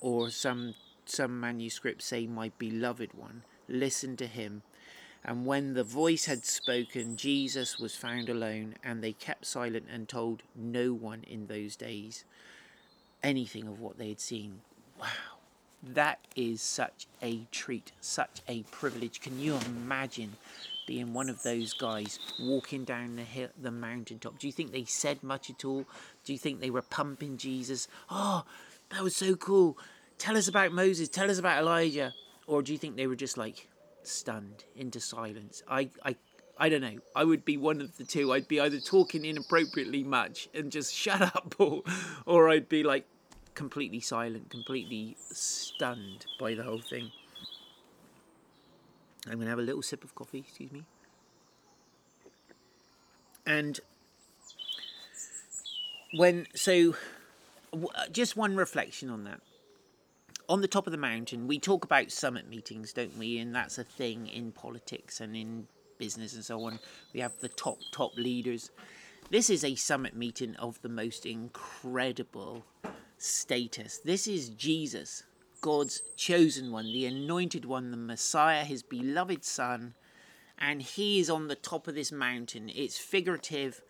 Or 0.00 0.30
some 0.30 0.74
some 1.06 1.40
manuscripts 1.40 2.04
say, 2.04 2.26
My 2.26 2.50
beloved 2.58 3.14
one, 3.14 3.42
listen 3.68 4.16
to 4.16 4.26
him. 4.26 4.62
And 5.24 5.44
when 5.44 5.74
the 5.74 5.84
voice 5.84 6.24
had 6.24 6.44
spoken, 6.44 7.16
Jesus 7.16 7.78
was 7.78 7.94
found 7.94 8.28
alone, 8.28 8.74
and 8.82 9.02
they 9.02 9.12
kept 9.12 9.44
silent 9.44 9.84
and 9.92 10.08
told 10.08 10.42
no 10.56 10.92
one 10.92 11.24
in 11.28 11.46
those 11.46 11.76
days 11.76 12.24
anything 13.22 13.66
of 13.66 13.80
what 13.80 13.98
they 13.98 14.08
had 14.08 14.20
seen. 14.20 14.62
Wow, 14.98 15.06
that 15.82 16.20
is 16.34 16.62
such 16.62 17.06
a 17.22 17.46
treat, 17.52 17.92
such 18.00 18.40
a 18.48 18.62
privilege. 18.70 19.20
Can 19.20 19.38
you 19.38 19.58
imagine 19.66 20.32
being 20.86 21.12
one 21.12 21.28
of 21.28 21.42
those 21.42 21.74
guys 21.74 22.18
walking 22.40 22.84
down 22.84 23.16
the 23.16 23.22
hill, 23.22 23.48
the 23.60 23.70
mountaintop? 23.70 24.38
Do 24.38 24.46
you 24.46 24.52
think 24.52 24.72
they 24.72 24.84
said 24.84 25.22
much 25.22 25.50
at 25.50 25.64
all? 25.64 25.84
Do 26.24 26.32
you 26.32 26.38
think 26.38 26.60
they 26.60 26.70
were 26.70 26.82
pumping 26.82 27.36
Jesus? 27.36 27.88
Oh, 28.10 28.44
that 28.90 29.02
was 29.02 29.14
so 29.14 29.36
cool. 29.36 29.76
Tell 30.18 30.36
us 30.36 30.48
about 30.48 30.72
Moses. 30.72 31.08
Tell 31.08 31.30
us 31.30 31.38
about 31.38 31.62
Elijah. 31.62 32.14
Or 32.46 32.62
do 32.62 32.72
you 32.72 32.78
think 32.78 32.96
they 32.96 33.06
were 33.06 33.16
just 33.16 33.38
like, 33.38 33.68
stunned 34.02 34.64
into 34.76 35.00
silence. 35.00 35.62
I, 35.68 35.90
I, 36.04 36.16
I 36.58 36.68
don't 36.68 36.80
know. 36.80 36.98
I 37.14 37.24
would 37.24 37.44
be 37.44 37.56
one 37.56 37.80
of 37.80 37.96
the 37.96 38.04
two. 38.04 38.32
I'd 38.32 38.48
be 38.48 38.60
either 38.60 38.80
talking 38.80 39.24
inappropriately 39.24 40.04
much 40.04 40.48
and 40.54 40.70
just 40.70 40.94
shut 41.04 41.22
up, 41.22 41.54
or, 41.58 41.82
or 42.26 42.48
I'd 42.48 42.68
be 42.68 42.82
like 42.82 43.06
completely 43.54 44.00
silent, 44.00 44.50
completely 44.50 45.16
stunned 45.18 46.26
by 46.38 46.54
the 46.54 46.62
whole 46.62 46.80
thing. 46.80 47.10
I'm 49.28 49.40
to 49.40 49.46
have 49.46 49.58
a 49.58 49.62
little 49.62 49.82
sip 49.82 50.02
of 50.02 50.14
coffee, 50.14 50.38
excuse 50.38 50.72
me. 50.72 50.84
And 53.46 53.80
when, 56.14 56.46
so 56.54 56.94
uh, 57.72 58.06
just 58.10 58.36
one 58.36 58.56
reflection 58.56 59.10
on 59.10 59.24
that. 59.24 59.40
On 60.50 60.60
the 60.60 60.66
top 60.66 60.88
of 60.88 60.90
the 60.90 60.98
mountain, 60.98 61.46
we 61.46 61.60
talk 61.60 61.84
about 61.84 62.10
summit 62.10 62.48
meetings, 62.48 62.92
don't 62.92 63.16
we? 63.16 63.38
And 63.38 63.54
that's 63.54 63.78
a 63.78 63.84
thing 63.84 64.26
in 64.26 64.50
politics 64.50 65.20
and 65.20 65.36
in 65.36 65.68
business 65.96 66.34
and 66.34 66.44
so 66.44 66.64
on. 66.64 66.80
We 67.14 67.20
have 67.20 67.38
the 67.38 67.50
top, 67.50 67.78
top 67.92 68.16
leaders. 68.16 68.72
This 69.30 69.48
is 69.48 69.62
a 69.62 69.76
summit 69.76 70.16
meeting 70.16 70.56
of 70.56 70.82
the 70.82 70.88
most 70.88 71.24
incredible 71.24 72.64
status. 73.16 73.98
This 73.98 74.26
is 74.26 74.48
Jesus, 74.48 75.22
God's 75.60 76.02
chosen 76.16 76.72
one, 76.72 76.86
the 76.86 77.06
anointed 77.06 77.64
one, 77.64 77.92
the 77.92 77.96
Messiah, 77.96 78.64
his 78.64 78.82
beloved 78.82 79.44
Son, 79.44 79.94
and 80.58 80.82
he 80.82 81.20
is 81.20 81.30
on 81.30 81.46
the 81.46 81.54
top 81.54 81.86
of 81.86 81.94
this 81.94 82.10
mountain. 82.10 82.72
It's 82.74 82.98
figurative 82.98 83.82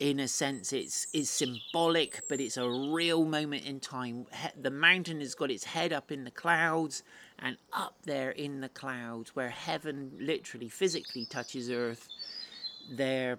in 0.00 0.18
a 0.18 0.28
sense 0.28 0.72
it's 0.72 1.06
is 1.12 1.30
symbolic 1.30 2.20
but 2.28 2.40
it's 2.40 2.56
a 2.56 2.68
real 2.68 3.24
moment 3.24 3.64
in 3.64 3.80
time. 3.80 4.26
The 4.60 4.70
mountain 4.70 5.20
has 5.20 5.34
got 5.34 5.50
its 5.50 5.64
head 5.64 5.92
up 5.92 6.10
in 6.10 6.24
the 6.24 6.30
clouds 6.30 7.02
and 7.38 7.56
up 7.72 7.96
there 8.04 8.30
in 8.30 8.60
the 8.60 8.68
clouds 8.68 9.34
where 9.34 9.50
heaven 9.50 10.12
literally 10.18 10.68
physically 10.68 11.24
touches 11.24 11.70
earth. 11.70 12.08
There 12.90 13.38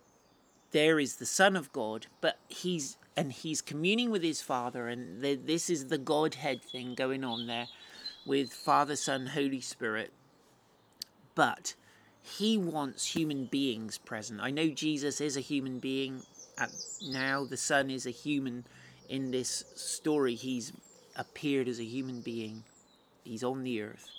there 0.72 1.00
is 1.00 1.18
the 1.18 1.26
son 1.26 1.56
of 1.56 1.72
god 1.72 2.08
but 2.22 2.40
he's 2.48 2.98
and 3.18 3.32
he's 3.32 3.62
communing 3.62 4.12
with 4.12 4.24
his 4.24 4.42
father 4.42 4.88
and 4.88 5.22
the, 5.24 5.36
this 5.36 5.70
is 5.70 5.88
the 5.88 5.98
godhead 5.98 6.62
thing 6.62 6.96
going 6.96 7.24
on 7.24 7.48
there 7.48 7.68
with 8.26 8.52
father 8.52 8.96
son 8.96 9.28
holy 9.28 9.62
spirit. 9.62 10.12
But 11.36 11.76
he 12.22 12.58
wants 12.58 13.14
human 13.14 13.46
beings 13.46 13.98
present. 13.98 14.40
I 14.42 14.52
know 14.52 14.70
jesus 14.70 15.20
is 15.20 15.36
a 15.36 15.42
human 15.42 15.80
being 15.80 16.24
now 17.08 17.46
the 17.46 17.58
son 17.58 17.90
is 17.90 18.06
a 18.06 18.12
human 18.12 18.66
in 19.10 19.32
this 19.32 19.64
story 19.76 20.36
he's 20.36 20.72
appeared 21.16 21.68
as 21.68 21.80
a 21.80 21.86
human 21.86 22.22
being 22.22 22.64
he's 23.24 23.44
on 23.44 23.64
the 23.64 23.82
earth 23.82 24.10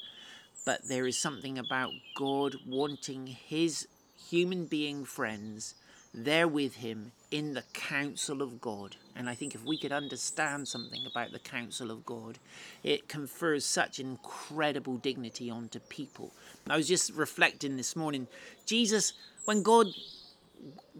but 0.64 0.86
there 0.88 1.06
is 1.06 1.16
something 1.16 1.58
about 1.58 1.90
god 2.16 2.54
wanting 2.66 3.26
his 3.26 3.88
human 4.28 4.66
being 4.66 5.04
friends 5.04 5.74
there 6.16 6.48
with 6.48 6.76
him 6.76 7.12
in 7.30 7.52
the 7.52 7.64
counsel 7.74 8.40
of 8.40 8.60
God. 8.60 8.96
And 9.14 9.28
I 9.28 9.34
think 9.34 9.54
if 9.54 9.64
we 9.64 9.76
could 9.76 9.92
understand 9.92 10.66
something 10.66 11.04
about 11.06 11.32
the 11.32 11.38
counsel 11.38 11.90
of 11.90 12.06
God, 12.06 12.38
it 12.82 13.08
confers 13.08 13.66
such 13.66 14.00
incredible 14.00 14.96
dignity 14.96 15.50
onto 15.50 15.78
people. 15.78 16.32
I 16.68 16.76
was 16.76 16.88
just 16.88 17.12
reflecting 17.12 17.76
this 17.76 17.94
morning. 17.94 18.26
Jesus, 18.64 19.12
when 19.44 19.62
God 19.62 19.88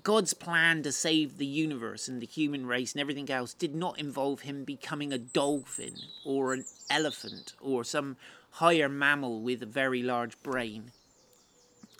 God's 0.03 0.35
plan 0.35 0.83
to 0.83 0.93
save 0.93 1.39
the 1.39 1.47
universe 1.47 2.07
and 2.07 2.21
the 2.21 2.27
human 2.27 2.67
race 2.67 2.93
and 2.93 3.01
everything 3.01 3.31
else 3.31 3.55
did 3.55 3.75
not 3.75 3.99
involve 3.99 4.43
him 4.43 4.65
becoming 4.65 5.13
a 5.13 5.19
dolphin 5.19 5.95
or 6.25 6.53
an 6.53 6.65
elephant 6.91 7.55
or 7.61 7.83
some 7.83 8.17
higher 8.53 8.89
mammal 8.89 9.41
with 9.41 9.63
a 9.63 9.67
very 9.67 10.03
large 10.03 10.41
brain. 10.43 10.93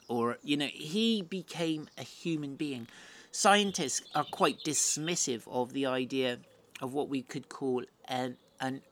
Or 0.09 0.39
you 0.43 0.57
know 0.57 0.69
he 0.73 1.23
became 1.23 1.89
a 1.99 2.03
human 2.03 2.55
being. 2.55 2.87
Scientists 3.33 4.03
are 4.15 4.25
quite 4.25 4.59
dismissive 4.65 5.43
of 5.49 5.73
the 5.73 5.87
idea 5.87 6.39
of 6.81 6.95
what 6.95 7.09
we 7.09 7.23
could 7.23 7.49
call 7.49 7.83
an 8.07 8.37
an 8.61 8.83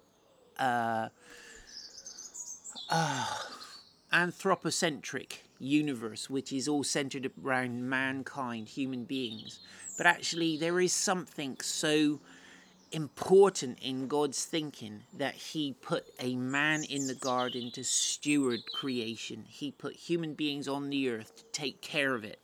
uh, 0.59 1.09
uh, 2.91 3.27
anthropocentric 4.13 5.44
universe 5.59 6.29
which 6.29 6.53
is 6.53 6.69
all 6.69 6.85
centered 6.85 7.31
around 7.43 7.89
mankind 7.89 8.69
human 8.69 9.05
beings 9.05 9.61
but 9.97 10.07
actually 10.07 10.57
there 10.57 10.81
is 10.81 10.93
something 10.93 11.57
so 11.61 12.21
important 12.95 13.79
in 13.83 14.07
God's 14.07 14.45
thinking 14.45 15.03
that 15.19 15.35
He 15.35 15.75
put 15.83 16.07
a 16.21 16.37
man 16.37 16.85
in 16.85 17.09
the 17.09 17.15
garden 17.15 17.71
to 17.73 17.83
steward 17.83 18.61
creation. 18.73 19.45
He 19.49 19.73
put 19.73 19.95
human 19.95 20.35
beings 20.35 20.69
on 20.69 20.91
the 20.91 21.11
earth 21.11 21.37
to 21.37 21.45
take 21.53 21.81
care 21.81 22.15
of 22.15 22.25
it. 22.25 22.39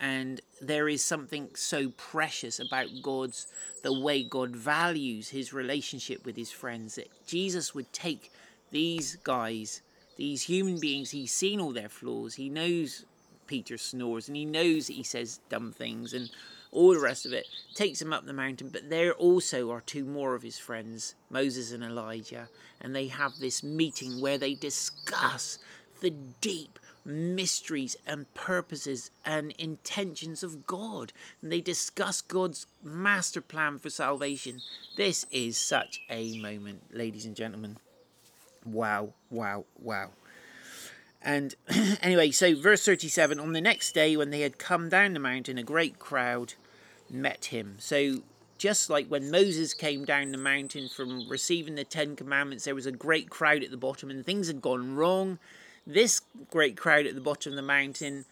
And 0.00 0.40
there 0.60 0.88
is 0.88 1.02
something 1.02 1.50
so 1.54 1.90
precious 1.90 2.60
about 2.60 2.88
God's, 3.02 3.46
the 3.82 3.98
way 3.98 4.22
God 4.22 4.54
values 4.54 5.28
his 5.28 5.52
relationship 5.52 6.24
with 6.24 6.36
his 6.36 6.50
friends, 6.50 6.96
that 6.96 7.26
Jesus 7.26 7.74
would 7.74 7.92
take 7.92 8.32
these 8.70 9.16
guys, 9.16 9.82
these 10.18 10.42
human 10.42 10.78
beings, 10.78 11.12
he's 11.12 11.32
seen 11.32 11.60
all 11.60 11.72
their 11.72 11.88
flaws, 11.88 12.34
he 12.34 12.50
knows 12.50 13.06
Peter 13.46 13.78
snores, 13.78 14.28
and 14.28 14.36
he 14.36 14.44
knows 14.44 14.88
that 14.88 14.92
he 14.94 15.04
says 15.04 15.40
dumb 15.48 15.72
things, 15.72 16.12
and 16.12 16.30
all 16.72 16.92
the 16.92 17.00
rest 17.00 17.24
of 17.24 17.32
it, 17.32 17.46
takes 17.74 18.02
him 18.02 18.12
up 18.12 18.26
the 18.26 18.32
mountain. 18.32 18.68
But 18.68 18.90
there 18.90 19.12
also 19.14 19.70
are 19.70 19.80
two 19.80 20.04
more 20.04 20.34
of 20.34 20.42
his 20.42 20.58
friends, 20.58 21.14
Moses 21.30 21.72
and 21.72 21.82
Elijah, 21.82 22.48
and 22.80 22.94
they 22.94 23.06
have 23.06 23.38
this 23.38 23.62
meeting 23.62 24.20
where 24.20 24.38
they 24.38 24.54
discuss 24.54 25.58
the 26.00 26.10
deep 26.10 26.78
mysteries 27.04 27.96
and 28.06 28.32
purposes 28.34 29.10
and 29.24 29.52
intentions 29.52 30.42
of 30.42 30.66
God. 30.66 31.12
And 31.40 31.50
they 31.50 31.60
discuss 31.60 32.20
God's 32.20 32.66
master 32.82 33.40
plan 33.40 33.78
for 33.78 33.88
salvation. 33.88 34.60
This 34.96 35.24
is 35.30 35.56
such 35.56 36.02
a 36.10 36.38
moment, 36.38 36.82
ladies 36.92 37.24
and 37.24 37.34
gentlemen. 37.34 37.78
Wow, 38.72 39.14
wow, 39.30 39.64
wow. 39.78 40.10
And 41.22 41.54
anyway, 42.02 42.30
so 42.30 42.54
verse 42.54 42.84
37 42.84 43.40
on 43.40 43.52
the 43.52 43.60
next 43.60 43.92
day, 43.92 44.16
when 44.16 44.30
they 44.30 44.40
had 44.40 44.58
come 44.58 44.88
down 44.88 45.14
the 45.14 45.20
mountain, 45.20 45.58
a 45.58 45.62
great 45.62 45.98
crowd 45.98 46.54
met 47.10 47.46
him. 47.46 47.76
So, 47.78 48.22
just 48.58 48.90
like 48.90 49.06
when 49.06 49.30
Moses 49.30 49.72
came 49.72 50.04
down 50.04 50.32
the 50.32 50.38
mountain 50.38 50.88
from 50.88 51.28
receiving 51.28 51.76
the 51.76 51.84
Ten 51.84 52.16
Commandments, 52.16 52.64
there 52.64 52.74
was 52.74 52.86
a 52.86 52.92
great 52.92 53.30
crowd 53.30 53.62
at 53.62 53.70
the 53.70 53.76
bottom 53.76 54.10
and 54.10 54.24
things 54.24 54.48
had 54.48 54.60
gone 54.60 54.96
wrong. 54.96 55.38
This 55.86 56.20
great 56.50 56.76
crowd 56.76 57.06
at 57.06 57.14
the 57.14 57.20
bottom 57.20 57.52
of 57.52 57.56
the 57.56 57.62
mountain, 57.62 58.24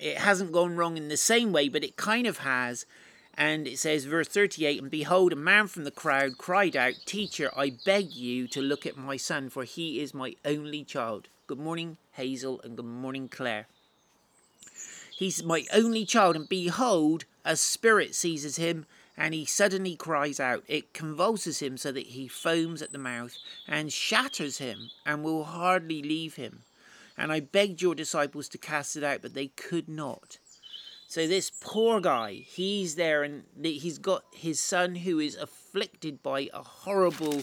it 0.00 0.18
hasn't 0.18 0.52
gone 0.52 0.76
wrong 0.76 0.96
in 0.96 1.08
the 1.08 1.16
same 1.16 1.52
way, 1.52 1.68
but 1.68 1.84
it 1.84 1.96
kind 1.96 2.26
of 2.26 2.38
has. 2.38 2.86
And 3.34 3.66
it 3.66 3.78
says, 3.78 4.04
verse 4.04 4.28
38 4.28 4.82
And 4.82 4.90
behold, 4.90 5.32
a 5.32 5.36
man 5.36 5.66
from 5.66 5.84
the 5.84 5.90
crowd 5.90 6.36
cried 6.38 6.76
out, 6.76 6.94
Teacher, 7.06 7.50
I 7.56 7.70
beg 7.84 8.12
you 8.12 8.46
to 8.48 8.60
look 8.60 8.84
at 8.84 8.96
my 8.96 9.16
son, 9.16 9.48
for 9.48 9.64
he 9.64 10.00
is 10.00 10.12
my 10.12 10.34
only 10.44 10.84
child. 10.84 11.28
Good 11.46 11.58
morning, 11.58 11.96
Hazel, 12.12 12.60
and 12.62 12.76
good 12.76 12.84
morning, 12.84 13.28
Claire. 13.28 13.66
He's 15.16 15.42
my 15.42 15.64
only 15.72 16.04
child, 16.04 16.36
and 16.36 16.48
behold, 16.48 17.24
a 17.44 17.56
spirit 17.56 18.14
seizes 18.14 18.56
him, 18.56 18.86
and 19.16 19.34
he 19.34 19.44
suddenly 19.44 19.96
cries 19.96 20.40
out. 20.40 20.64
It 20.68 20.92
convulses 20.92 21.60
him 21.60 21.76
so 21.76 21.92
that 21.92 22.08
he 22.08 22.28
foams 22.28 22.82
at 22.82 22.92
the 22.92 22.98
mouth, 22.98 23.36
and 23.66 23.92
shatters 23.92 24.58
him, 24.58 24.90
and 25.06 25.22
will 25.22 25.44
hardly 25.44 26.02
leave 26.02 26.34
him. 26.34 26.62
And 27.16 27.30
I 27.30 27.40
begged 27.40 27.80
your 27.80 27.94
disciples 27.94 28.48
to 28.48 28.58
cast 28.58 28.96
it 28.96 29.04
out, 29.04 29.22
but 29.22 29.34
they 29.34 29.48
could 29.48 29.88
not. 29.88 30.38
So 31.12 31.26
this 31.26 31.50
poor 31.60 32.00
guy, 32.00 32.32
he's 32.32 32.94
there, 32.94 33.22
and 33.22 33.42
he's 33.62 33.98
got 33.98 34.24
his 34.32 34.58
son 34.58 34.94
who 34.94 35.18
is 35.18 35.36
afflicted 35.36 36.22
by 36.22 36.48
a 36.54 36.62
horrible 36.62 37.42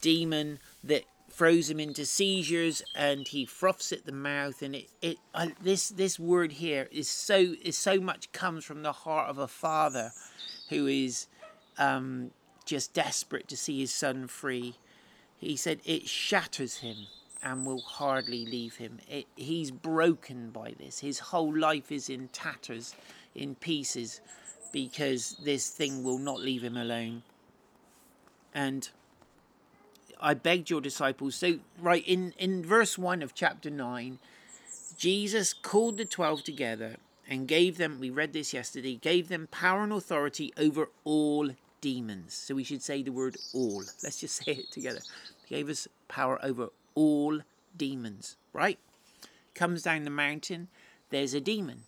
demon 0.00 0.60
that 0.82 1.04
throws 1.30 1.68
him 1.68 1.78
into 1.78 2.06
seizures 2.06 2.82
and 2.94 3.28
he 3.28 3.44
froths 3.44 3.92
at 3.92 4.06
the 4.06 4.12
mouth 4.12 4.62
and 4.62 4.76
it, 4.76 4.88
it 5.02 5.18
this 5.60 5.90
this 5.90 6.18
word 6.18 6.52
here 6.52 6.88
is 6.90 7.06
so 7.06 7.54
is 7.62 7.76
so 7.76 8.00
much 8.00 8.32
comes 8.32 8.64
from 8.64 8.82
the 8.82 8.92
heart 8.92 9.28
of 9.28 9.36
a 9.36 9.46
father 9.46 10.12
who 10.70 10.86
is 10.86 11.26
um, 11.76 12.30
just 12.64 12.94
desperate 12.94 13.46
to 13.48 13.58
see 13.58 13.78
his 13.78 13.92
son 13.92 14.26
free. 14.26 14.76
He 15.36 15.54
said 15.54 15.80
it 15.84 16.08
shatters 16.08 16.78
him 16.78 17.08
and 17.42 17.66
will 17.66 17.80
hardly 17.80 18.44
leave 18.46 18.76
him 18.76 18.98
it, 19.08 19.26
he's 19.36 19.70
broken 19.70 20.50
by 20.50 20.74
this 20.78 21.00
his 21.00 21.18
whole 21.18 21.56
life 21.56 21.92
is 21.92 22.08
in 22.08 22.28
tatters 22.28 22.94
in 23.34 23.54
pieces 23.54 24.20
because 24.72 25.36
this 25.44 25.68
thing 25.68 26.02
will 26.02 26.18
not 26.18 26.40
leave 26.40 26.62
him 26.62 26.76
alone 26.76 27.22
and 28.54 28.88
I 30.20 30.34
begged 30.34 30.70
your 30.70 30.80
disciples. 30.80 31.34
So, 31.34 31.58
right 31.78 32.02
in, 32.06 32.32
in 32.38 32.64
verse 32.64 32.96
1 32.96 33.22
of 33.22 33.34
chapter 33.34 33.68
9, 33.68 34.18
Jesus 34.96 35.52
called 35.52 35.98
the 35.98 36.04
12 36.04 36.42
together 36.42 36.96
and 37.28 37.46
gave 37.46 37.76
them, 37.76 37.98
we 38.00 38.10
read 38.10 38.32
this 38.32 38.54
yesterday, 38.54 38.94
gave 38.96 39.28
them 39.28 39.48
power 39.50 39.82
and 39.82 39.92
authority 39.92 40.52
over 40.56 40.88
all 41.04 41.50
demons. 41.80 42.34
So 42.34 42.54
we 42.54 42.64
should 42.64 42.82
say 42.82 43.02
the 43.02 43.12
word 43.12 43.36
all. 43.52 43.82
Let's 44.02 44.20
just 44.20 44.36
say 44.44 44.52
it 44.52 44.70
together. 44.70 45.00
He 45.44 45.54
gave 45.54 45.68
us 45.68 45.86
power 46.08 46.38
over 46.42 46.70
all 46.96 47.42
demons, 47.76 48.36
right? 48.52 48.80
Comes 49.54 49.82
down 49.82 50.02
the 50.02 50.10
mountain, 50.10 50.66
there's 51.10 51.34
a 51.34 51.40
demon 51.40 51.84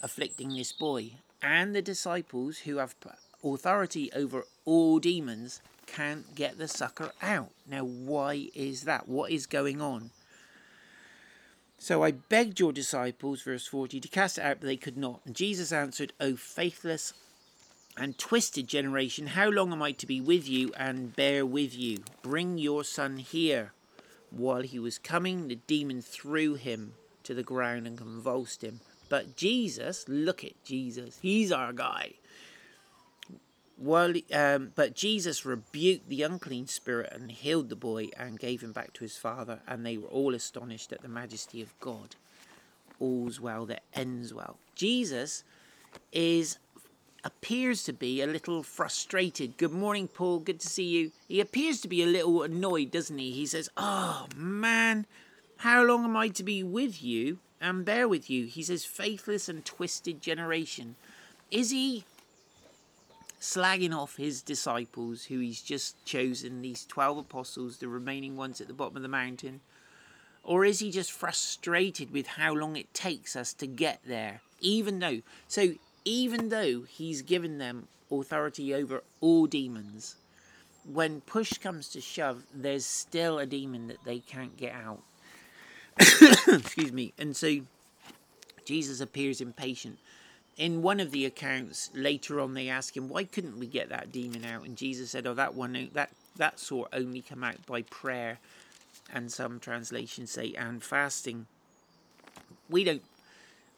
afflicting 0.00 0.50
this 0.50 0.70
boy. 0.70 1.14
And 1.42 1.74
the 1.74 1.82
disciples 1.82 2.58
who 2.58 2.76
have 2.76 2.94
authority 3.42 4.10
over 4.14 4.44
all 4.64 5.00
demons 5.00 5.60
can't 5.86 6.34
get 6.34 6.56
the 6.56 6.68
sucker 6.68 7.10
out. 7.20 7.50
Now, 7.68 7.84
why 7.84 8.48
is 8.54 8.84
that? 8.84 9.08
What 9.08 9.30
is 9.30 9.46
going 9.46 9.80
on? 9.80 10.10
So 11.78 12.02
I 12.02 12.12
begged 12.12 12.60
your 12.60 12.72
disciples, 12.72 13.42
verse 13.42 13.66
40, 13.66 14.00
to 14.00 14.08
cast 14.08 14.38
it 14.38 14.44
out, 14.44 14.60
but 14.60 14.66
they 14.66 14.76
could 14.76 14.96
not. 14.96 15.20
And 15.26 15.34
Jesus 15.34 15.70
answered, 15.70 16.14
O 16.18 16.34
faithless 16.34 17.12
and 17.94 18.16
twisted 18.16 18.68
generation, 18.68 19.28
how 19.28 19.50
long 19.50 19.70
am 19.70 19.82
I 19.82 19.92
to 19.92 20.06
be 20.06 20.18
with 20.20 20.48
you 20.48 20.72
and 20.78 21.14
bear 21.14 21.44
with 21.44 21.76
you? 21.76 21.98
Bring 22.22 22.56
your 22.56 22.84
son 22.84 23.18
here. 23.18 23.73
While 24.36 24.62
he 24.62 24.78
was 24.78 24.98
coming, 24.98 25.48
the 25.48 25.58
demon 25.66 26.02
threw 26.02 26.54
him 26.54 26.94
to 27.22 27.34
the 27.34 27.42
ground 27.42 27.86
and 27.86 27.96
convulsed 27.96 28.62
him. 28.62 28.80
But 29.08 29.36
Jesus, 29.36 30.04
look 30.08 30.42
at 30.42 30.64
Jesus, 30.64 31.18
he's 31.22 31.52
our 31.52 31.72
guy. 31.72 32.14
While, 33.76 34.14
um, 34.32 34.72
but 34.74 34.94
Jesus 34.94 35.44
rebuked 35.44 36.08
the 36.08 36.22
unclean 36.22 36.66
spirit 36.66 37.12
and 37.12 37.30
healed 37.30 37.68
the 37.68 37.76
boy 37.76 38.08
and 38.16 38.38
gave 38.38 38.60
him 38.60 38.72
back 38.72 38.92
to 38.94 39.04
his 39.04 39.16
father, 39.16 39.60
and 39.66 39.84
they 39.84 39.96
were 39.96 40.08
all 40.08 40.34
astonished 40.34 40.92
at 40.92 41.02
the 41.02 41.08
majesty 41.08 41.60
of 41.60 41.78
God. 41.80 42.16
All's 43.00 43.40
well 43.40 43.66
that 43.66 43.82
ends 43.92 44.32
well. 44.32 44.58
Jesus 44.74 45.44
is 46.12 46.58
appears 47.24 47.82
to 47.84 47.92
be 47.92 48.20
a 48.20 48.26
little 48.26 48.62
frustrated. 48.62 49.56
Good 49.56 49.72
morning, 49.72 50.08
Paul. 50.08 50.40
Good 50.40 50.60
to 50.60 50.68
see 50.68 50.84
you. 50.84 51.12
He 51.26 51.40
appears 51.40 51.80
to 51.80 51.88
be 51.88 52.02
a 52.02 52.06
little 52.06 52.42
annoyed, 52.42 52.90
doesn't 52.90 53.16
he? 53.16 53.32
He 53.32 53.46
says, 53.46 53.70
Oh 53.76 54.26
man, 54.36 55.06
how 55.58 55.82
long 55.82 56.04
am 56.04 56.16
I 56.16 56.28
to 56.28 56.42
be 56.42 56.62
with 56.62 57.02
you 57.02 57.38
and 57.60 57.84
bear 57.84 58.06
with 58.06 58.28
you? 58.28 58.44
He 58.44 58.62
says, 58.62 58.84
Faithless 58.84 59.48
and 59.48 59.64
twisted 59.64 60.20
generation. 60.20 60.96
Is 61.50 61.70
he 61.70 62.04
slagging 63.40 63.96
off 63.96 64.16
his 64.16 64.42
disciples 64.42 65.24
who 65.24 65.38
he's 65.38 65.62
just 65.62 66.02
chosen, 66.04 66.60
these 66.60 66.84
12 66.84 67.18
apostles, 67.18 67.78
the 67.78 67.88
remaining 67.88 68.36
ones 68.36 68.60
at 68.60 68.68
the 68.68 68.74
bottom 68.74 68.96
of 68.96 69.02
the 69.02 69.08
mountain? 69.08 69.60
Or 70.42 70.66
is 70.66 70.80
he 70.80 70.90
just 70.90 71.10
frustrated 71.10 72.10
with 72.10 72.26
how 72.26 72.52
long 72.52 72.76
it 72.76 72.92
takes 72.92 73.34
us 73.34 73.54
to 73.54 73.66
get 73.66 74.00
there? 74.06 74.42
Even 74.60 74.98
though, 74.98 75.22
so 75.48 75.74
even 76.04 76.48
though 76.48 76.82
he's 76.82 77.22
given 77.22 77.58
them 77.58 77.88
authority 78.10 78.74
over 78.74 79.02
all 79.20 79.46
demons, 79.46 80.16
when 80.90 81.20
push 81.22 81.54
comes 81.54 81.88
to 81.88 82.00
shove, 82.00 82.42
there's 82.54 82.84
still 82.84 83.38
a 83.38 83.46
demon 83.46 83.88
that 83.88 84.04
they 84.04 84.18
can't 84.18 84.56
get 84.56 84.74
out. 84.74 85.02
Excuse 86.48 86.92
me. 86.92 87.12
And 87.18 87.36
so 87.36 87.60
Jesus 88.64 89.00
appears 89.00 89.40
impatient 89.40 89.98
in 90.56 90.82
one 90.82 91.00
of 91.00 91.10
the 91.10 91.24
accounts 91.24 91.90
later 91.94 92.40
on 92.40 92.54
they 92.54 92.68
ask 92.68 92.96
him 92.96 93.08
why 93.08 93.24
couldn't 93.24 93.58
we 93.58 93.66
get 93.66 93.88
that 93.88 94.12
demon 94.12 94.44
out 94.44 94.64
and 94.64 94.76
jesus 94.76 95.10
said 95.10 95.26
oh 95.26 95.34
that 95.34 95.54
one 95.54 95.90
that 95.92 96.10
that 96.36 96.58
sort 96.58 96.88
only 96.92 97.20
come 97.20 97.42
out 97.42 97.64
by 97.66 97.82
prayer 97.82 98.38
and 99.12 99.32
some 99.32 99.58
translations 99.58 100.30
say 100.30 100.54
and 100.56 100.82
fasting 100.82 101.46
we 102.68 102.84
don't 102.84 103.02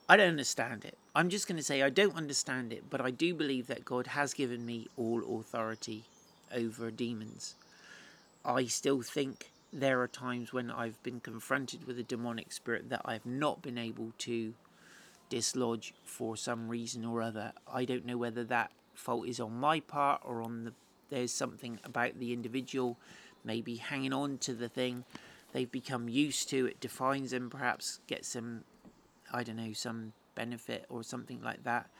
i 0.08 0.16
don't 0.16 0.28
understand 0.28 0.84
it. 0.84 0.96
I'm 1.14 1.28
just 1.28 1.48
going 1.48 1.56
to 1.56 1.62
say 1.62 1.82
i 1.82 1.90
don't 1.90 2.16
understand 2.16 2.72
it 2.72 2.84
but 2.90 3.00
i 3.00 3.10
do 3.10 3.34
believe 3.34 3.66
that 3.68 3.84
god 3.84 4.08
has 4.08 4.34
given 4.34 4.64
me 4.64 4.88
all 4.96 5.40
authority 5.40 6.04
over 6.54 6.90
demons. 6.90 7.56
I 8.44 8.66
still 8.66 9.02
think 9.02 9.50
there 9.72 10.00
are 10.00 10.08
times 10.08 10.52
when 10.52 10.70
i've 10.70 11.02
been 11.02 11.20
confronted 11.20 11.86
with 11.86 11.98
a 11.98 12.04
demonic 12.04 12.52
spirit 12.52 12.88
that 12.88 13.02
i've 13.04 13.26
not 13.26 13.62
been 13.62 13.76
able 13.76 14.12
to 14.18 14.54
dislodge 15.28 15.92
for 16.04 16.36
some 16.36 16.68
reason 16.68 17.04
or 17.04 17.22
other. 17.22 17.52
I 17.72 17.84
don't 17.84 18.06
know 18.06 18.16
whether 18.16 18.44
that 18.44 18.70
fault 18.94 19.28
is 19.28 19.40
on 19.40 19.54
my 19.54 19.80
part 19.80 20.22
or 20.24 20.42
on 20.42 20.64
the 20.64 20.72
there's 21.08 21.32
something 21.32 21.78
about 21.84 22.18
the 22.18 22.32
individual 22.32 22.98
maybe 23.44 23.76
hanging 23.76 24.12
on 24.12 24.38
to 24.38 24.54
the 24.54 24.68
thing. 24.68 25.04
They've 25.52 25.70
become 25.70 26.08
used 26.08 26.48
to 26.50 26.66
it 26.66 26.80
defines 26.80 27.30
them 27.30 27.50
perhaps 27.50 28.00
gets 28.06 28.28
some 28.28 28.64
I 29.32 29.42
don't 29.42 29.56
know 29.56 29.72
some 29.72 30.12
benefit 30.34 30.86
or 30.88 31.02
something 31.02 31.42
like 31.42 31.64
that. 31.64 31.90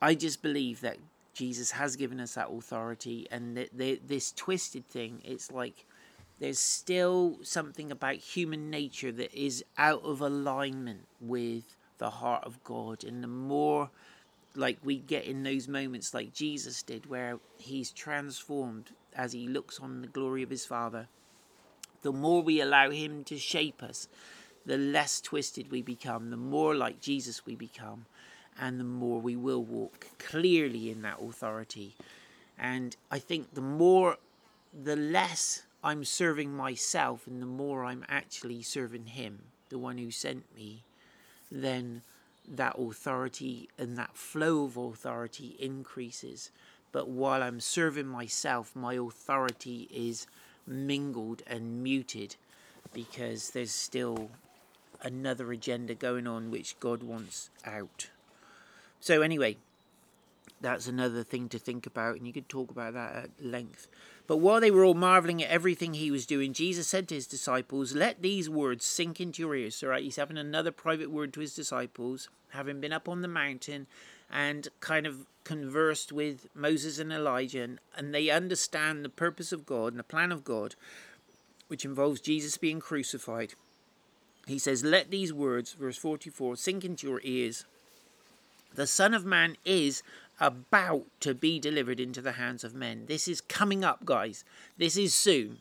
I 0.00 0.14
just 0.14 0.42
believe 0.42 0.80
that 0.82 0.98
Jesus 1.32 1.72
has 1.72 1.96
given 1.96 2.20
us 2.20 2.34
that 2.34 2.50
authority 2.50 3.26
and 3.30 3.56
that 3.56 3.70
this 3.76 4.32
twisted 4.32 4.86
thing 4.88 5.20
it's 5.24 5.50
like 5.52 5.84
there's 6.38 6.58
still 6.58 7.38
something 7.42 7.90
about 7.90 8.16
human 8.16 8.70
nature 8.70 9.12
that 9.12 9.32
is 9.34 9.64
out 9.78 10.02
of 10.04 10.20
alignment 10.20 11.06
with 11.20 11.76
the 11.98 12.10
heart 12.10 12.44
of 12.44 12.62
God. 12.62 13.04
And 13.04 13.22
the 13.22 13.28
more 13.28 13.90
like 14.54 14.78
we 14.84 14.98
get 14.98 15.24
in 15.24 15.42
those 15.42 15.66
moments 15.66 16.12
like 16.12 16.34
Jesus 16.34 16.82
did, 16.82 17.06
where 17.06 17.38
he's 17.58 17.90
transformed 17.90 18.90
as 19.14 19.32
he 19.32 19.48
looks 19.48 19.80
on 19.80 20.02
the 20.02 20.08
glory 20.08 20.42
of 20.42 20.50
his 20.50 20.66
Father, 20.66 21.08
the 22.02 22.12
more 22.12 22.42
we 22.42 22.60
allow 22.60 22.90
him 22.90 23.24
to 23.24 23.38
shape 23.38 23.82
us, 23.82 24.08
the 24.66 24.76
less 24.76 25.20
twisted 25.20 25.70
we 25.70 25.80
become, 25.80 26.30
the 26.30 26.36
more 26.36 26.74
like 26.74 27.00
Jesus 27.00 27.46
we 27.46 27.54
become, 27.54 28.04
and 28.60 28.80
the 28.80 28.84
more 28.84 29.20
we 29.20 29.36
will 29.36 29.62
walk 29.62 30.06
clearly 30.18 30.90
in 30.90 31.02
that 31.02 31.20
authority. 31.22 31.94
And 32.58 32.96
I 33.10 33.20
think 33.20 33.54
the 33.54 33.60
more, 33.60 34.16
the 34.84 34.96
less 34.96 35.62
I'm 35.84 36.04
serving 36.04 36.52
myself 36.52 37.26
and 37.26 37.40
the 37.40 37.46
more 37.46 37.84
I'm 37.84 38.04
actually 38.08 38.62
serving 38.62 39.06
Him, 39.06 39.38
the 39.68 39.78
one 39.78 39.98
who 39.98 40.10
sent 40.10 40.44
me, 40.56 40.82
then 41.50 42.02
that 42.48 42.76
authority 42.78 43.68
and 43.78 43.96
that 43.96 44.16
flow 44.16 44.64
of 44.64 44.76
authority 44.76 45.56
increases. 45.60 46.50
But 46.92 47.08
while 47.08 47.42
I'm 47.42 47.60
serving 47.60 48.06
myself, 48.06 48.74
my 48.74 48.94
authority 48.94 49.88
is 49.92 50.26
mingled 50.66 51.42
and 51.46 51.82
muted 51.82 52.36
because 52.92 53.50
there's 53.50 53.72
still 53.72 54.30
another 55.02 55.52
agenda 55.52 55.94
going 55.94 56.26
on 56.26 56.50
which 56.50 56.78
God 56.80 57.02
wants 57.02 57.50
out. 57.64 58.10
So, 59.00 59.22
anyway, 59.22 59.56
that's 60.60 60.86
another 60.86 61.22
thing 61.22 61.48
to 61.50 61.58
think 61.58 61.86
about, 61.86 62.16
and 62.16 62.26
you 62.26 62.32
could 62.32 62.48
talk 62.48 62.70
about 62.70 62.94
that 62.94 63.16
at 63.16 63.30
length. 63.40 63.88
But 64.26 64.38
while 64.38 64.60
they 64.60 64.70
were 64.70 64.84
all 64.84 64.94
marveling 64.94 65.42
at 65.42 65.50
everything 65.50 65.94
he 65.94 66.10
was 66.10 66.26
doing, 66.26 66.52
Jesus 66.52 66.88
said 66.88 67.08
to 67.08 67.14
his 67.14 67.26
disciples, 67.26 67.94
Let 67.94 68.22
these 68.22 68.50
words 68.50 68.84
sink 68.84 69.20
into 69.20 69.42
your 69.42 69.54
ears. 69.54 69.76
So, 69.76 69.88
right, 69.88 70.02
he's 70.02 70.16
having 70.16 70.38
another 70.38 70.72
private 70.72 71.10
word 71.10 71.32
to 71.34 71.40
his 71.40 71.54
disciples, 71.54 72.28
having 72.50 72.80
been 72.80 72.92
up 72.92 73.08
on 73.08 73.22
the 73.22 73.28
mountain 73.28 73.86
and 74.30 74.68
kind 74.80 75.06
of 75.06 75.26
conversed 75.44 76.10
with 76.10 76.48
Moses 76.54 76.98
and 76.98 77.12
Elijah, 77.12 77.62
and, 77.62 77.78
and 77.96 78.12
they 78.12 78.30
understand 78.30 79.04
the 79.04 79.08
purpose 79.08 79.52
of 79.52 79.66
God 79.66 79.92
and 79.92 80.00
the 80.00 80.04
plan 80.04 80.32
of 80.32 80.42
God, 80.42 80.74
which 81.68 81.84
involves 81.84 82.20
Jesus 82.20 82.56
being 82.56 82.80
crucified. 82.80 83.54
He 84.46 84.58
says, 84.58 84.84
Let 84.84 85.10
these 85.10 85.32
words, 85.32 85.72
verse 85.72 85.98
44, 85.98 86.56
sink 86.56 86.84
into 86.84 87.06
your 87.06 87.20
ears. 87.24 87.64
The 88.74 88.86
Son 88.86 89.14
of 89.14 89.24
Man 89.24 89.56
is 89.64 90.02
about 90.38 91.06
to 91.20 91.34
be 91.34 91.58
delivered 91.58 91.98
into 91.98 92.20
the 92.20 92.32
hands 92.32 92.62
of 92.62 92.74
men. 92.74 93.06
This 93.06 93.26
is 93.26 93.40
coming 93.40 93.84
up, 93.84 94.04
guys. 94.04 94.44
This 94.76 94.96
is 94.96 95.14
soon. 95.14 95.58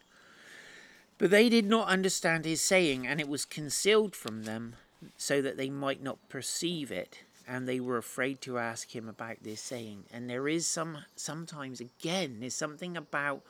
But 1.18 1.32
they 1.32 1.48
did 1.48 1.66
not 1.66 1.88
understand 1.88 2.44
his 2.44 2.62
saying, 2.62 3.08
and 3.08 3.22
it 3.22 3.30
was 3.30 3.46
concealed 3.46 4.16
from 4.16 4.44
them 4.44 4.76
so 5.18 5.42
that 5.42 5.58
they 5.58 5.70
might 5.70 6.04
not 6.04 6.30
perceive 6.30 6.92
it. 6.92 7.20
And 7.48 7.68
they 7.68 7.80
were 7.80 7.98
afraid 7.98 8.42
to 8.42 8.58
ask 8.58 8.96
him 8.96 9.08
about 9.08 9.38
this 9.44 9.62
saying. 9.62 10.04
And 10.12 10.30
there 10.30 10.48
is 10.48 10.68
some 10.68 10.98
sometimes 11.16 11.80
again, 11.80 12.38
there's 12.40 12.56
something 12.56 12.98
about 12.98 13.42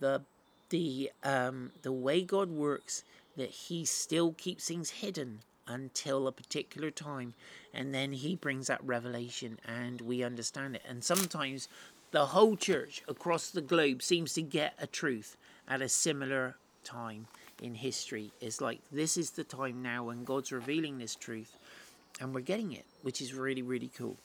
the 0.00 0.22
the 0.70 1.12
um, 1.22 1.70
the 1.82 1.92
way 1.92 2.22
God 2.22 2.50
works 2.50 3.04
that 3.36 3.50
He 3.50 3.84
still 3.84 4.32
keeps 4.32 4.68
things 4.68 4.90
hidden 4.90 5.40
until 5.66 6.26
a 6.26 6.32
particular 6.32 6.90
time 6.90 7.34
and 7.72 7.94
then 7.94 8.12
he 8.12 8.34
brings 8.34 8.66
that 8.66 8.84
revelation 8.84 9.58
and 9.64 10.00
we 10.00 10.22
understand 10.22 10.74
it 10.74 10.82
and 10.88 11.04
sometimes 11.04 11.68
the 12.10 12.26
whole 12.26 12.56
church 12.56 13.02
across 13.08 13.50
the 13.50 13.60
globe 13.60 14.02
seems 14.02 14.34
to 14.34 14.42
get 14.42 14.74
a 14.80 14.86
truth 14.86 15.36
at 15.68 15.80
a 15.80 15.88
similar 15.88 16.56
time 16.84 17.26
in 17.62 17.76
history 17.76 18.32
it's 18.40 18.60
like 18.60 18.80
this 18.90 19.16
is 19.16 19.30
the 19.30 19.44
time 19.44 19.80
now 19.82 20.04
when 20.04 20.24
god's 20.24 20.50
revealing 20.50 20.98
this 20.98 21.14
truth 21.14 21.56
and 22.20 22.34
we're 22.34 22.40
getting 22.40 22.72
it 22.72 22.84
which 23.02 23.22
is 23.22 23.32
really 23.32 23.62
really 23.62 23.90
cool 23.96 24.16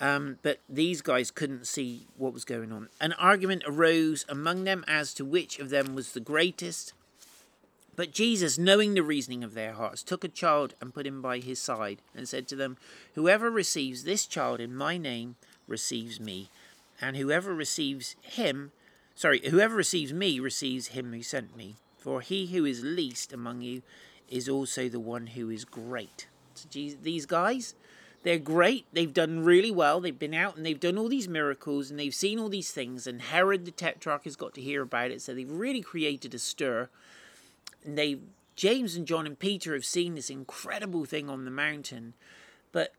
um, 0.00 0.38
but 0.42 0.58
these 0.68 1.02
guys 1.02 1.30
couldn't 1.30 1.68
see 1.68 2.08
what 2.16 2.32
was 2.32 2.44
going 2.44 2.72
on. 2.72 2.88
An 3.00 3.12
argument 3.12 3.62
arose 3.64 4.24
among 4.28 4.64
them 4.64 4.84
as 4.88 5.14
to 5.14 5.24
which 5.24 5.60
of 5.60 5.70
them 5.70 5.94
was 5.94 6.12
the 6.12 6.20
greatest. 6.20 6.92
But 7.96 8.12
Jesus, 8.12 8.58
knowing 8.58 8.94
the 8.94 9.02
reasoning 9.02 9.44
of 9.44 9.54
their 9.54 9.72
hearts, 9.72 10.02
took 10.02 10.24
a 10.24 10.28
child 10.28 10.74
and 10.80 10.94
put 10.94 11.06
him 11.06 11.22
by 11.22 11.38
his 11.38 11.60
side, 11.60 12.02
and 12.14 12.28
said 12.28 12.48
to 12.48 12.56
them, 12.56 12.76
Whoever 13.14 13.50
receives 13.50 14.04
this 14.04 14.26
child 14.26 14.60
in 14.60 14.74
my 14.74 14.98
name 14.98 15.36
receives 15.68 16.18
me, 16.18 16.50
and 17.00 17.16
whoever 17.16 17.54
receives 17.54 18.16
him, 18.22 18.72
sorry, 19.14 19.40
whoever 19.48 19.76
receives 19.76 20.12
me 20.12 20.40
receives 20.40 20.88
him 20.88 21.12
who 21.12 21.22
sent 21.22 21.56
me. 21.56 21.76
For 21.98 22.20
he 22.20 22.46
who 22.48 22.64
is 22.64 22.84
least 22.84 23.32
among 23.32 23.62
you 23.62 23.82
is 24.28 24.48
also 24.48 24.88
the 24.88 25.00
one 25.00 25.28
who 25.28 25.48
is 25.48 25.64
great. 25.64 26.26
So 26.54 26.68
Jesus, 26.70 26.98
these 27.02 27.24
guys, 27.24 27.74
they're 28.24 28.38
great. 28.38 28.86
They've 28.92 29.12
done 29.12 29.44
really 29.44 29.70
well. 29.70 30.00
They've 30.00 30.18
been 30.18 30.34
out 30.34 30.56
and 30.56 30.64
they've 30.64 30.80
done 30.80 30.98
all 30.98 31.08
these 31.08 31.28
miracles 31.28 31.90
and 31.90 31.98
they've 31.98 32.14
seen 32.14 32.38
all 32.38 32.48
these 32.48 32.72
things. 32.72 33.06
And 33.06 33.20
Herod 33.20 33.64
the 33.64 33.70
Tetrarch 33.70 34.24
has 34.24 34.36
got 34.36 34.54
to 34.54 34.60
hear 34.60 34.82
about 34.82 35.10
it. 35.10 35.22
So 35.22 35.34
they've 35.34 35.50
really 35.50 35.82
created 35.82 36.34
a 36.34 36.38
stir. 36.38 36.88
And 37.84 37.98
they, 37.98 38.18
James 38.56 38.96
and 38.96 39.06
John 39.06 39.26
and 39.26 39.38
Peter 39.38 39.74
have 39.74 39.84
seen 39.84 40.14
this 40.14 40.30
incredible 40.30 41.04
thing 41.04 41.28
on 41.28 41.44
the 41.44 41.50
mountain. 41.50 42.14
But 42.72 42.92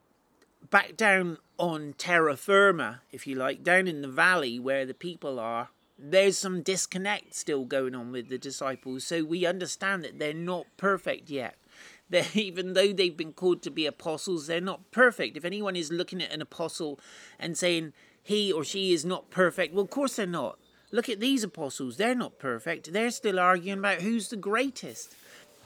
back 0.69 0.95
down 0.95 1.37
on 1.57 1.95
terra 1.97 2.37
firma, 2.37 3.01
if 3.11 3.25
you 3.27 3.35
like, 3.35 3.63
down 3.63 3.87
in 3.87 4.01
the 4.01 4.07
valley 4.07 4.59
where 4.59 4.85
the 4.85 4.93
people 4.93 5.39
are, 5.39 5.69
there's 5.97 6.37
some 6.37 6.61
disconnect 6.61 7.33
still 7.33 7.65
going 7.65 7.95
on 7.95 8.11
with 8.11 8.29
the 8.29 8.37
disciples. 8.37 9.05
So 9.05 9.23
we 9.23 9.45
understand 9.45 10.03
that 10.03 10.19
they're 10.19 10.33
not 10.33 10.65
perfect 10.77 11.29
yet. 11.29 11.55
They're, 12.09 12.23
even 12.35 12.73
though 12.73 12.93
they've 12.93 13.17
been 13.17 13.33
called 13.33 13.63
to 13.63 13.71
be 13.71 13.87
apostles, 13.87 14.45
they're 14.45 14.61
not 14.61 14.91
perfect. 14.91 15.37
If 15.37 15.43
anyone 15.43 15.75
is 15.75 15.91
looking 15.91 16.21
at 16.21 16.31
an 16.31 16.39
apostle 16.39 16.99
and 17.39 17.57
saying 17.57 17.93
he 18.21 18.51
or 18.51 18.63
she 18.63 18.93
is 18.93 19.03
not 19.03 19.31
perfect, 19.31 19.73
well, 19.73 19.85
of 19.85 19.89
course 19.89 20.17
they're 20.17 20.27
not. 20.27 20.59
Look 20.91 21.09
at 21.09 21.19
these 21.19 21.43
apostles, 21.43 21.97
they're 21.97 22.15
not 22.15 22.39
perfect. 22.39 22.93
They're 22.93 23.11
still 23.11 23.39
arguing 23.39 23.79
about 23.79 24.01
who's 24.01 24.29
the 24.29 24.35
greatest. 24.35 25.15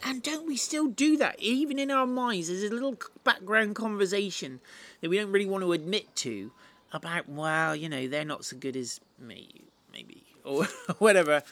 And 0.04 0.24
don't 0.24 0.48
we 0.48 0.56
still 0.56 0.88
do 0.88 1.18
that? 1.18 1.40
Even 1.40 1.78
in 1.78 1.92
our 1.92 2.08
minds, 2.08 2.48
there's 2.48 2.64
a 2.64 2.74
little 2.74 2.98
background 3.24 3.76
conversation 3.76 4.62
that 5.02 5.10
we 5.10 5.18
don't 5.18 5.32
really 5.32 5.46
want 5.46 5.64
to 5.64 5.74
admit 5.74 6.16
to 6.18 6.52
about, 6.94 7.28
well, 7.28 7.76
you 7.76 7.90
know, 7.90 8.08
they're 8.08 8.26
not 8.26 8.46
so 8.46 8.58
good 8.58 8.78
as 8.78 9.02
me, 9.20 9.50
maybe, 9.92 10.24
or 10.44 10.66
whatever. 11.00 11.44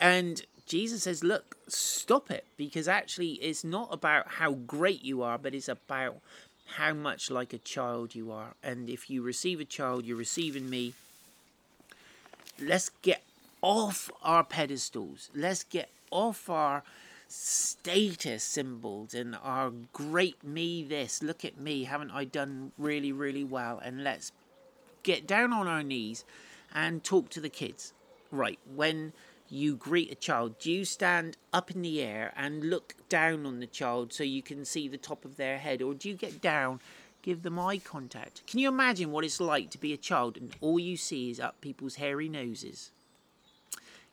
And 0.00 0.42
Jesus 0.66 1.02
says, 1.02 1.22
look, 1.22 1.56
stop 1.68 2.30
it, 2.30 2.46
because 2.56 2.88
actually 2.88 3.32
it's 3.32 3.64
not 3.64 3.88
about 3.92 4.28
how 4.28 4.52
great 4.52 5.04
you 5.04 5.22
are, 5.22 5.38
but 5.38 5.54
it's 5.54 5.68
about 5.68 6.16
how 6.66 6.94
much 6.94 7.30
like 7.30 7.52
a 7.52 7.58
child 7.58 8.14
you 8.14 8.32
are. 8.32 8.54
And 8.62 8.88
if 8.88 9.10
you 9.10 9.22
receive 9.22 9.60
a 9.60 9.64
child, 9.64 10.04
you're 10.04 10.16
receiving 10.16 10.68
me. 10.70 10.94
Let's 12.60 12.90
get 13.02 13.22
off 13.62 14.10
our 14.22 14.44
pedestals. 14.44 15.30
Let's 15.34 15.64
get 15.64 15.90
off 16.10 16.48
our 16.48 16.82
status 17.26 18.44
symbols 18.44 19.14
and 19.14 19.36
our 19.42 19.72
great 19.92 20.44
me 20.44 20.84
this. 20.84 21.22
Look 21.22 21.44
at 21.44 21.58
me, 21.58 21.84
haven't 21.84 22.12
I 22.12 22.24
done 22.24 22.72
really, 22.78 23.10
really 23.12 23.44
well? 23.44 23.80
And 23.82 24.04
let's 24.04 24.32
get 25.02 25.26
down 25.26 25.52
on 25.52 25.66
our 25.66 25.82
knees 25.82 26.24
and 26.72 27.02
talk 27.02 27.28
to 27.30 27.40
the 27.40 27.48
kids. 27.48 27.92
Right, 28.30 28.58
when 28.74 29.12
you 29.48 29.76
greet 29.76 30.10
a 30.10 30.16
child, 30.16 30.58
do 30.58 30.70
you 30.70 30.84
stand 30.84 31.36
up 31.52 31.70
in 31.70 31.82
the 31.82 32.02
air 32.02 32.32
and 32.36 32.70
look 32.70 32.94
down 33.08 33.46
on 33.46 33.60
the 33.60 33.66
child 33.66 34.12
so 34.12 34.24
you 34.24 34.42
can 34.42 34.64
see 34.64 34.88
the 34.88 34.96
top 34.96 35.24
of 35.24 35.36
their 35.36 35.58
head? 35.58 35.82
Or 35.82 35.94
do 35.94 36.08
you 36.08 36.14
get 36.14 36.40
down, 36.40 36.80
give 37.24 37.42
them 37.42 37.58
eye 37.58 37.78
contact? 37.78 38.46
Can 38.46 38.60
you 38.60 38.68
imagine 38.68 39.10
what 39.10 39.24
it's 39.24 39.40
like 39.40 39.70
to 39.70 39.78
be 39.78 39.92
a 39.92 39.96
child 39.96 40.36
and 40.36 40.54
all 40.60 40.78
you 40.78 40.96
see 40.96 41.30
is 41.30 41.40
up 41.40 41.60
people's 41.60 41.96
hairy 41.96 42.28
noses? 42.28 42.90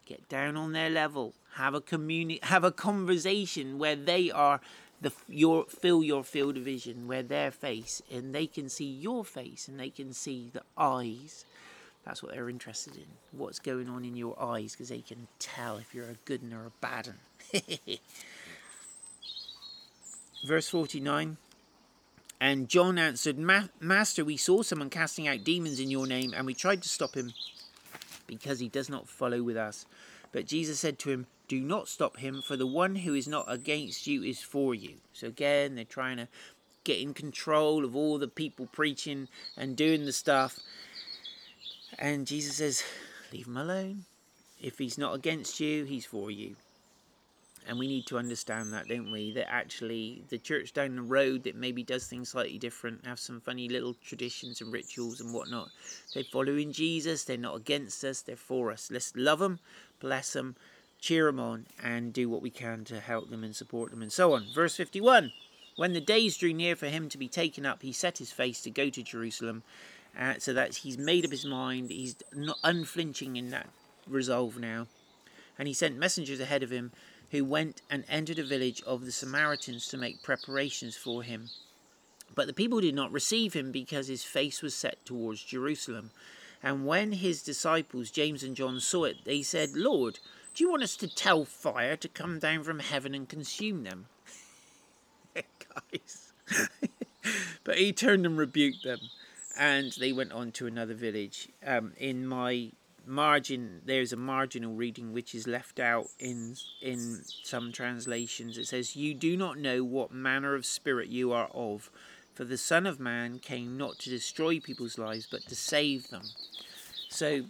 Get 0.06 0.28
down 0.30 0.58
on 0.58 0.72
their 0.72 0.90
level, 0.90 1.34
have 1.56 1.74
a 1.74 1.82
communi- 1.82 2.44
have 2.44 2.64
a 2.64 2.72
conversation 2.72 3.78
where 3.78 3.96
they 3.96 4.32
are 4.32 4.62
the 5.00 5.12
your 5.28 5.66
fill 5.66 6.04
your 6.04 6.24
field 6.24 6.58
of 6.58 6.64
vision, 6.64 7.08
where 7.08 7.24
their 7.24 7.52
face 7.52 8.02
and 8.12 8.34
they 8.34 8.48
can 8.48 8.70
see 8.70 8.86
your 8.86 9.24
face 9.24 9.68
and 9.68 9.80
they 9.80 9.90
can 9.90 10.14
see 10.14 10.50
the 10.54 10.64
eyes 10.78 11.46
that's 12.06 12.24
what 12.24 12.34
they're 12.34 12.50
interested 12.50 12.96
in. 12.96 13.06
What's 13.32 13.60
going 13.60 13.88
on 13.90 14.04
in 14.04 14.16
your 14.16 14.42
eyes 14.42 14.72
because 14.72 14.90
they 14.90 15.02
can 15.02 15.28
tell 15.40 15.78
if 15.78 15.94
you're 15.94 16.10
a 16.10 16.18
good 16.26 16.42
one 16.42 16.54
or 16.54 16.66
a 16.66 16.72
bad 16.82 17.08
one. 17.08 17.62
Verse 20.46 20.68
49 20.68 21.38
And 22.42 22.68
John 22.68 22.98
answered, 22.98 23.38
Master, 23.38 24.26
we 24.26 24.36
saw 24.36 24.64
someone 24.64 24.90
casting 24.90 25.28
out 25.28 25.44
demons 25.44 25.80
in 25.80 25.92
your 25.92 26.08
name, 26.08 26.34
and 26.36 26.48
we 26.48 26.56
tried 26.56 26.82
to 26.82 26.90
stop 26.90 27.14
him 27.14 27.34
because 28.26 28.60
he 28.60 28.68
does 28.68 28.90
not 28.90 29.08
follow 29.08 29.44
with 29.44 29.56
us. 29.56 29.86
But 30.32 30.48
Jesus 30.48 30.80
said 30.80 30.98
to 31.00 31.12
him, 31.12 31.28
Do 31.48 31.62
not 31.62 31.88
stop 31.88 32.18
him, 32.18 32.42
for 32.42 32.58
the 32.58 32.66
one 32.66 32.96
who 32.96 33.14
is 33.14 33.28
not 33.28 33.46
against 33.48 34.08
you 34.08 34.24
is 34.24 34.42
for 34.42 34.74
you. 34.74 34.96
So 35.14 35.28
again, 35.28 35.76
they're 35.76 35.86
trying 35.86 36.18
to 36.18 36.28
get 36.84 37.00
in 37.00 37.14
control 37.14 37.86
of 37.86 37.96
all 37.96 38.18
the 38.18 38.28
people 38.28 38.68
preaching 38.72 39.28
and 39.56 39.76
doing 39.76 40.06
the 40.06 40.12
stuff. 40.12 40.60
And 42.00 42.26
Jesus 42.26 42.56
says, 42.56 42.84
Leave 43.32 43.46
him 43.46 43.58
alone. 43.58 44.06
If 44.60 44.80
he's 44.80 44.98
not 44.98 45.14
against 45.14 45.60
you, 45.60 45.84
he's 45.84 46.08
for 46.08 46.32
you. 46.32 46.56
And 47.68 47.78
we 47.78 47.88
need 47.88 48.08
to 48.08 48.18
understand 48.18 48.74
that, 48.74 48.88
don't 48.88 49.12
we? 49.12 49.32
That 49.34 49.52
actually 49.52 50.24
the 50.30 50.38
church 50.38 50.74
down 50.74 50.96
the 50.96 51.02
road 51.02 51.44
that 51.44 51.56
maybe 51.56 51.84
does 51.84 52.08
things 52.08 52.30
slightly 52.30 52.58
different, 52.58 53.06
have 53.06 53.20
some 53.20 53.40
funny 53.40 53.70
little 53.70 53.94
traditions 53.94 54.62
and 54.62 54.74
rituals 54.74 55.22
and 55.22 55.34
whatnot. 55.34 55.70
They're 56.14 56.24
following 56.24 56.72
Jesus, 56.72 57.24
they're 57.24 57.38
not 57.38 57.56
against 57.56 58.04
us, 58.04 58.22
they're 58.22 58.36
for 58.36 58.72
us. 58.72 58.90
Let's 58.92 59.14
love 59.16 59.40
them, 59.40 59.60
bless 60.00 60.34
them, 60.34 60.56
cheer 61.00 61.26
them 61.28 61.40
on, 61.40 61.68
and 61.84 62.14
do 62.14 62.30
what 62.30 62.42
we 62.42 62.50
can 62.50 62.84
to 62.86 63.00
help 63.00 63.30
them 63.30 63.44
and 63.44 63.56
support 63.56 63.92
them 63.92 64.02
and 64.02 64.12
so 64.12 64.34
on. 64.34 64.48
Verse 64.54 64.76
51 64.76 65.32
When 65.76 65.94
the 65.94 66.02
days 66.02 66.38
drew 66.38 66.54
near 66.54 66.76
for 66.76 66.88
him 66.88 67.10
to 67.10 67.18
be 67.18 67.28
taken 67.28 67.66
up, 67.66 67.84
he 67.84 67.92
set 67.92 68.18
his 68.18 68.32
face 68.32 68.62
to 68.64 68.72
go 68.72 68.90
to 68.90 69.04
Jerusalem 69.04 69.62
uh, 70.20 70.36
so 70.40 70.52
that 70.54 70.78
he's 70.78 70.98
made 70.98 71.26
up 71.26 71.32
his 71.32 71.46
mind. 71.46 71.90
He's 71.90 72.16
not 72.34 72.58
unflinching 72.64 73.36
in 73.36 73.52
that 73.52 73.70
resolve 74.08 74.58
now. 74.58 74.88
And 75.58 75.68
he 75.68 75.74
sent 75.74 75.98
messengers 75.98 76.40
ahead 76.40 76.64
of 76.64 76.72
him 76.72 76.92
who 77.32 77.46
went 77.46 77.82
and 77.90 78.04
entered 78.08 78.40
a 78.40 78.44
village 78.44 78.82
of 78.86 79.06
the 79.06 79.12
Samaritans 79.12 79.88
to 79.88 79.98
make 79.98 80.24
preparations 80.24 80.96
for 80.96 81.24
him. 81.24 81.50
But 82.36 82.48
the 82.48 82.54
people 82.54 82.80
did 82.82 82.96
not 82.96 83.12
receive 83.12 83.54
him 83.54 83.72
because 83.72 84.08
his 84.08 84.24
face 84.24 84.62
was 84.62 84.76
set 84.76 85.04
towards 85.06 85.44
Jerusalem. 85.44 86.12
And 86.64 86.86
when 86.86 87.14
his 87.14 87.42
disciples, 87.42 88.12
James 88.12 88.44
and 88.44 88.56
John, 88.56 88.80
saw 88.80 89.06
it, 89.06 89.26
they 89.26 89.42
said, 89.42 89.76
Lord, 89.76 90.20
do 90.54 90.64
you 90.64 90.70
want 90.70 90.84
us 90.84 90.96
to 90.98 91.08
tell 91.08 91.46
fire 91.46 91.96
to 91.98 92.08
come 92.08 92.40
down 92.40 92.64
from 92.64 92.80
heaven 92.80 93.16
and 93.16 93.28
consume 93.28 93.84
them? 93.84 94.06
Guys. 95.36 96.34
but 97.64 97.78
he 97.78 97.92
turned 97.92 98.26
and 98.26 98.38
rebuked 98.38 98.84
them 98.84 99.00
and 99.58 99.92
they 99.94 100.12
went 100.12 100.32
on 100.32 100.52
to 100.54 100.68
another 100.68 100.94
village. 100.94 101.50
Um, 101.66 101.94
in 101.98 102.26
my 102.26 102.72
margin, 103.06 103.82
there's 103.86 104.14
a 104.14 104.18
marginal 104.18 104.74
reading 104.74 105.14
which 105.14 105.34
is 105.36 105.48
left 105.48 105.80
out 105.80 106.08
in 106.20 106.56
in 106.82 107.22
some 107.44 107.72
translations. 107.72 108.58
It 108.58 108.68
says, 108.68 108.96
"You 108.96 109.14
do 109.14 109.38
not 109.38 109.58
know 109.58 109.84
what 109.84 110.12
manner 110.12 110.56
of 110.56 110.66
spirit 110.66 111.10
you 111.10 111.32
are 111.32 111.50
of, 111.54 111.90
for 112.34 112.46
the 112.46 112.58
Son 112.58 112.86
of 112.86 113.00
Man 113.00 113.40
came 113.40 113.78
not 113.78 114.00
to 114.00 114.10
destroy 114.10 114.60
people's 114.60 114.98
lives, 114.98 115.28
but 115.30 115.42
to 115.48 115.56
save 115.56 116.10
them." 116.10 116.24
So 117.10 117.46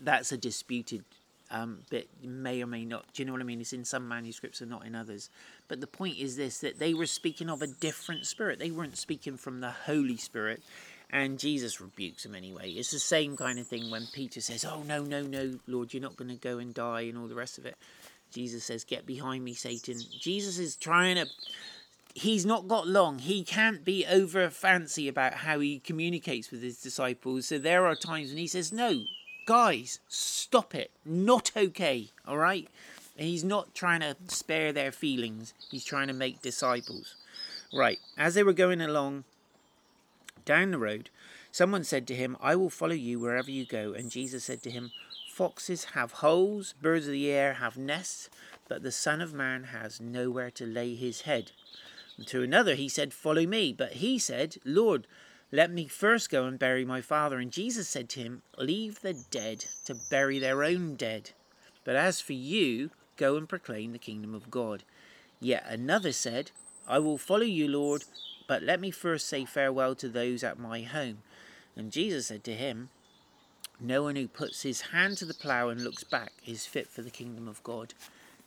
that's 0.00 0.32
a 0.32 0.36
disputed 0.36 1.04
um, 1.50 1.80
bit 1.90 2.08
may 2.22 2.62
or 2.62 2.66
may 2.66 2.84
not. 2.84 3.04
Do 3.12 3.22
you 3.22 3.26
know 3.26 3.32
what 3.32 3.40
I 3.40 3.44
mean? 3.44 3.60
It's 3.60 3.72
in 3.72 3.84
some 3.84 4.06
manuscripts 4.06 4.60
and 4.60 4.70
not 4.70 4.86
in 4.86 4.94
others. 4.94 5.30
But 5.68 5.80
the 5.80 5.86
point 5.86 6.18
is 6.18 6.36
this 6.36 6.58
that 6.58 6.78
they 6.78 6.94
were 6.94 7.06
speaking 7.06 7.50
of 7.50 7.62
a 7.62 7.66
different 7.66 8.26
spirit. 8.26 8.58
They 8.58 8.70
weren't 8.70 8.96
speaking 8.96 9.36
from 9.36 9.60
the 9.60 9.70
Holy 9.70 10.16
Spirit. 10.16 10.62
And 11.12 11.38
Jesus 11.38 11.80
rebukes 11.80 12.24
him 12.24 12.34
anyway. 12.34 12.70
It's 12.70 12.92
the 12.92 13.00
same 13.00 13.36
kind 13.36 13.58
of 13.58 13.66
thing 13.66 13.90
when 13.90 14.06
Peter 14.12 14.40
says, 14.40 14.64
Oh, 14.64 14.82
no, 14.86 15.02
no, 15.02 15.22
no, 15.22 15.58
Lord, 15.66 15.92
you're 15.92 16.02
not 16.02 16.16
going 16.16 16.30
to 16.30 16.36
go 16.36 16.58
and 16.58 16.72
die, 16.72 17.02
and 17.02 17.18
all 17.18 17.26
the 17.26 17.34
rest 17.34 17.58
of 17.58 17.66
it. 17.66 17.76
Jesus 18.32 18.64
says, 18.64 18.84
Get 18.84 19.06
behind 19.06 19.44
me, 19.44 19.54
Satan. 19.54 19.98
Jesus 20.20 20.58
is 20.58 20.76
trying 20.76 21.16
to. 21.16 21.26
He's 22.14 22.46
not 22.46 22.68
got 22.68 22.88
long. 22.88 23.18
He 23.20 23.44
can't 23.44 23.84
be 23.84 24.04
over 24.06 24.50
fancy 24.50 25.08
about 25.08 25.34
how 25.34 25.60
he 25.60 25.78
communicates 25.78 26.50
with 26.50 26.62
his 26.62 26.80
disciples. 26.80 27.46
So 27.46 27.58
there 27.58 27.86
are 27.86 27.94
times 27.94 28.28
when 28.28 28.38
he 28.38 28.46
says, 28.46 28.72
No, 28.72 29.02
guys, 29.46 29.98
stop 30.08 30.74
it. 30.74 30.92
Not 31.04 31.50
okay, 31.56 32.10
all 32.26 32.38
right? 32.38 32.68
He's 33.16 33.44
not 33.44 33.74
trying 33.74 34.00
to 34.00 34.16
spare 34.28 34.72
their 34.72 34.92
feelings, 34.92 35.54
he's 35.70 35.84
trying 35.84 36.06
to 36.06 36.14
make 36.14 36.40
disciples. 36.40 37.16
Right, 37.72 37.98
as 38.18 38.34
they 38.34 38.42
were 38.42 38.52
going 38.52 38.80
along 38.80 39.24
down 40.44 40.70
the 40.70 40.78
road, 40.78 41.10
someone 41.52 41.84
said 41.84 42.06
to 42.08 42.14
him, 42.14 42.36
I 42.40 42.56
will 42.56 42.70
follow 42.70 42.94
you 42.94 43.18
wherever 43.18 43.50
you 43.50 43.66
go. 43.66 43.92
And 43.92 44.10
Jesus 44.10 44.44
said 44.44 44.62
to 44.62 44.70
him, 44.70 44.92
Foxes 45.32 45.84
have 45.94 46.12
holes, 46.12 46.74
birds 46.82 47.06
of 47.06 47.12
the 47.12 47.30
air 47.30 47.54
have 47.54 47.76
nests, 47.76 48.28
but 48.68 48.82
the 48.82 48.92
Son 48.92 49.20
of 49.20 49.32
Man 49.32 49.64
has 49.64 50.00
nowhere 50.00 50.50
to 50.52 50.66
lay 50.66 50.94
his 50.94 51.22
head. 51.22 51.52
And 52.18 52.26
to 52.26 52.42
another 52.42 52.74
he 52.74 52.88
said, 52.88 53.14
Follow 53.14 53.46
me. 53.46 53.72
But 53.72 53.94
he 53.94 54.18
said, 54.18 54.56
Lord, 54.64 55.06
let 55.52 55.70
me 55.70 55.86
first 55.86 56.30
go 56.30 56.44
and 56.44 56.58
bury 56.58 56.84
my 56.84 57.00
father. 57.00 57.38
And 57.38 57.50
Jesus 57.50 57.88
said 57.88 58.08
to 58.10 58.20
him, 58.20 58.42
Leave 58.58 59.00
the 59.00 59.14
dead 59.14 59.64
to 59.86 59.96
bury 60.10 60.38
their 60.38 60.62
own 60.62 60.96
dead. 60.96 61.30
But 61.84 61.96
as 61.96 62.20
for 62.20 62.34
you, 62.34 62.90
go 63.16 63.36
and 63.36 63.48
proclaim 63.48 63.92
the 63.92 63.98
kingdom 63.98 64.34
of 64.34 64.50
God. 64.50 64.84
Yet 65.40 65.64
another 65.66 66.12
said, 66.12 66.50
I 66.86 66.98
will 66.98 67.18
follow 67.18 67.44
you, 67.44 67.66
Lord, 67.68 68.04
but 68.50 68.64
let 68.64 68.80
me 68.80 68.90
first 68.90 69.28
say 69.28 69.44
farewell 69.44 69.94
to 69.94 70.08
those 70.08 70.42
at 70.42 70.58
my 70.58 70.82
home. 70.82 71.18
And 71.76 71.92
Jesus 71.92 72.26
said 72.26 72.42
to 72.42 72.52
him, 72.52 72.88
No 73.78 74.02
one 74.02 74.16
who 74.16 74.26
puts 74.26 74.62
his 74.62 74.80
hand 74.80 75.18
to 75.18 75.24
the 75.24 75.34
plough 75.34 75.68
and 75.68 75.84
looks 75.84 76.02
back 76.02 76.32
is 76.44 76.66
fit 76.66 76.88
for 76.88 77.02
the 77.02 77.10
kingdom 77.10 77.46
of 77.46 77.62
God. 77.62 77.94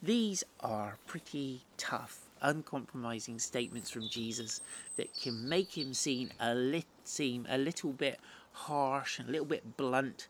These 0.02 0.44
are 0.60 0.98
pretty 1.08 1.62
tough 1.78 2.20
uncompromising 2.42 3.40
statements 3.40 3.90
from 3.90 4.10
Jesus 4.10 4.60
that 4.98 5.14
can 5.14 5.48
make 5.48 5.78
him 5.78 5.94
seem 5.94 6.32
a, 6.38 6.54
lit, 6.54 6.84
seem 7.06 7.48
a 7.50 7.58
little 7.58 7.94
bit 7.94 8.20
harsh 8.52 9.20
and 9.20 9.30
a 9.30 9.32
little 9.32 9.48
bit 9.48 9.78
blunt. 9.78 10.28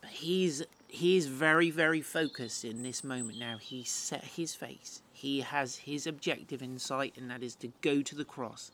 But 0.00 0.10
he's 0.10 0.64
he 0.88 1.16
is 1.16 1.26
very, 1.26 1.70
very 1.70 2.02
focused 2.02 2.64
in 2.64 2.82
this 2.82 3.04
moment 3.04 3.38
now. 3.38 3.58
He 3.58 3.84
set 3.84 4.24
his 4.24 4.56
face. 4.56 5.00
He 5.12 5.42
has 5.42 5.76
his 5.76 6.08
objective 6.08 6.60
in 6.60 6.80
sight, 6.80 7.14
and 7.16 7.30
that 7.30 7.44
is 7.44 7.54
to 7.56 7.68
go 7.80 8.02
to 8.02 8.14
the 8.16 8.24
cross. 8.24 8.72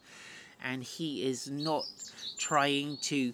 And 0.62 0.82
he 0.82 1.24
is 1.24 1.50
not 1.50 1.84
trying 2.36 2.96
to 3.02 3.32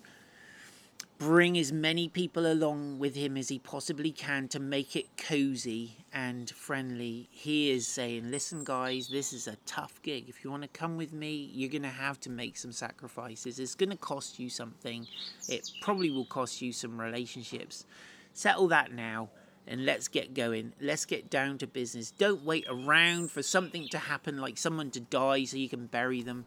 bring 1.18 1.56
as 1.56 1.72
many 1.72 2.08
people 2.08 2.50
along 2.50 2.98
with 2.98 3.14
him 3.14 3.37
as 3.37 3.48
he 3.48 3.58
possibly 3.58 4.10
can 4.10 4.48
to 4.48 4.58
make 4.58 4.96
it 4.96 5.06
cozy 5.16 5.96
and 6.12 6.50
friendly. 6.50 7.28
He 7.30 7.70
is 7.70 7.87
saying, 7.87 8.30
Listen, 8.30 8.64
guys, 8.64 9.08
this 9.08 9.32
is 9.32 9.46
a 9.46 9.56
tough 9.64 10.02
gig. 10.02 10.28
If 10.28 10.44
you 10.44 10.50
want 10.50 10.62
to 10.62 10.68
come 10.68 10.96
with 10.96 11.12
me, 11.12 11.50
you're 11.52 11.70
going 11.70 11.82
to 11.82 11.88
have 11.88 12.20
to 12.20 12.30
make 12.30 12.56
some 12.56 12.72
sacrifices. 12.72 13.58
It's 13.58 13.74
going 13.74 13.90
to 13.90 13.96
cost 13.96 14.38
you 14.38 14.50
something, 14.50 15.06
it 15.48 15.70
probably 15.80 16.10
will 16.10 16.26
cost 16.26 16.60
you 16.60 16.72
some 16.72 17.00
relationships. 17.00 17.87
Settle 18.32 18.68
that 18.68 18.92
now 18.92 19.28
and 19.66 19.87
let's 19.87 20.08
get 20.08 20.34
going. 20.34 20.72
Let's 20.80 21.04
get 21.04 21.30
down 21.30 21.58
to 21.58 21.66
business. 21.66 22.10
Don't 22.10 22.44
wait 22.44 22.66
around 22.68 23.30
for 23.30 23.42
something 23.42 23.88
to 23.88 23.98
happen, 23.98 24.38
like 24.38 24.58
someone 24.58 24.90
to 24.90 25.00
die 25.00 25.44
so 25.44 25.56
you 25.56 25.68
can 25.68 25.87
bury 25.87 26.22
them. 26.22 26.44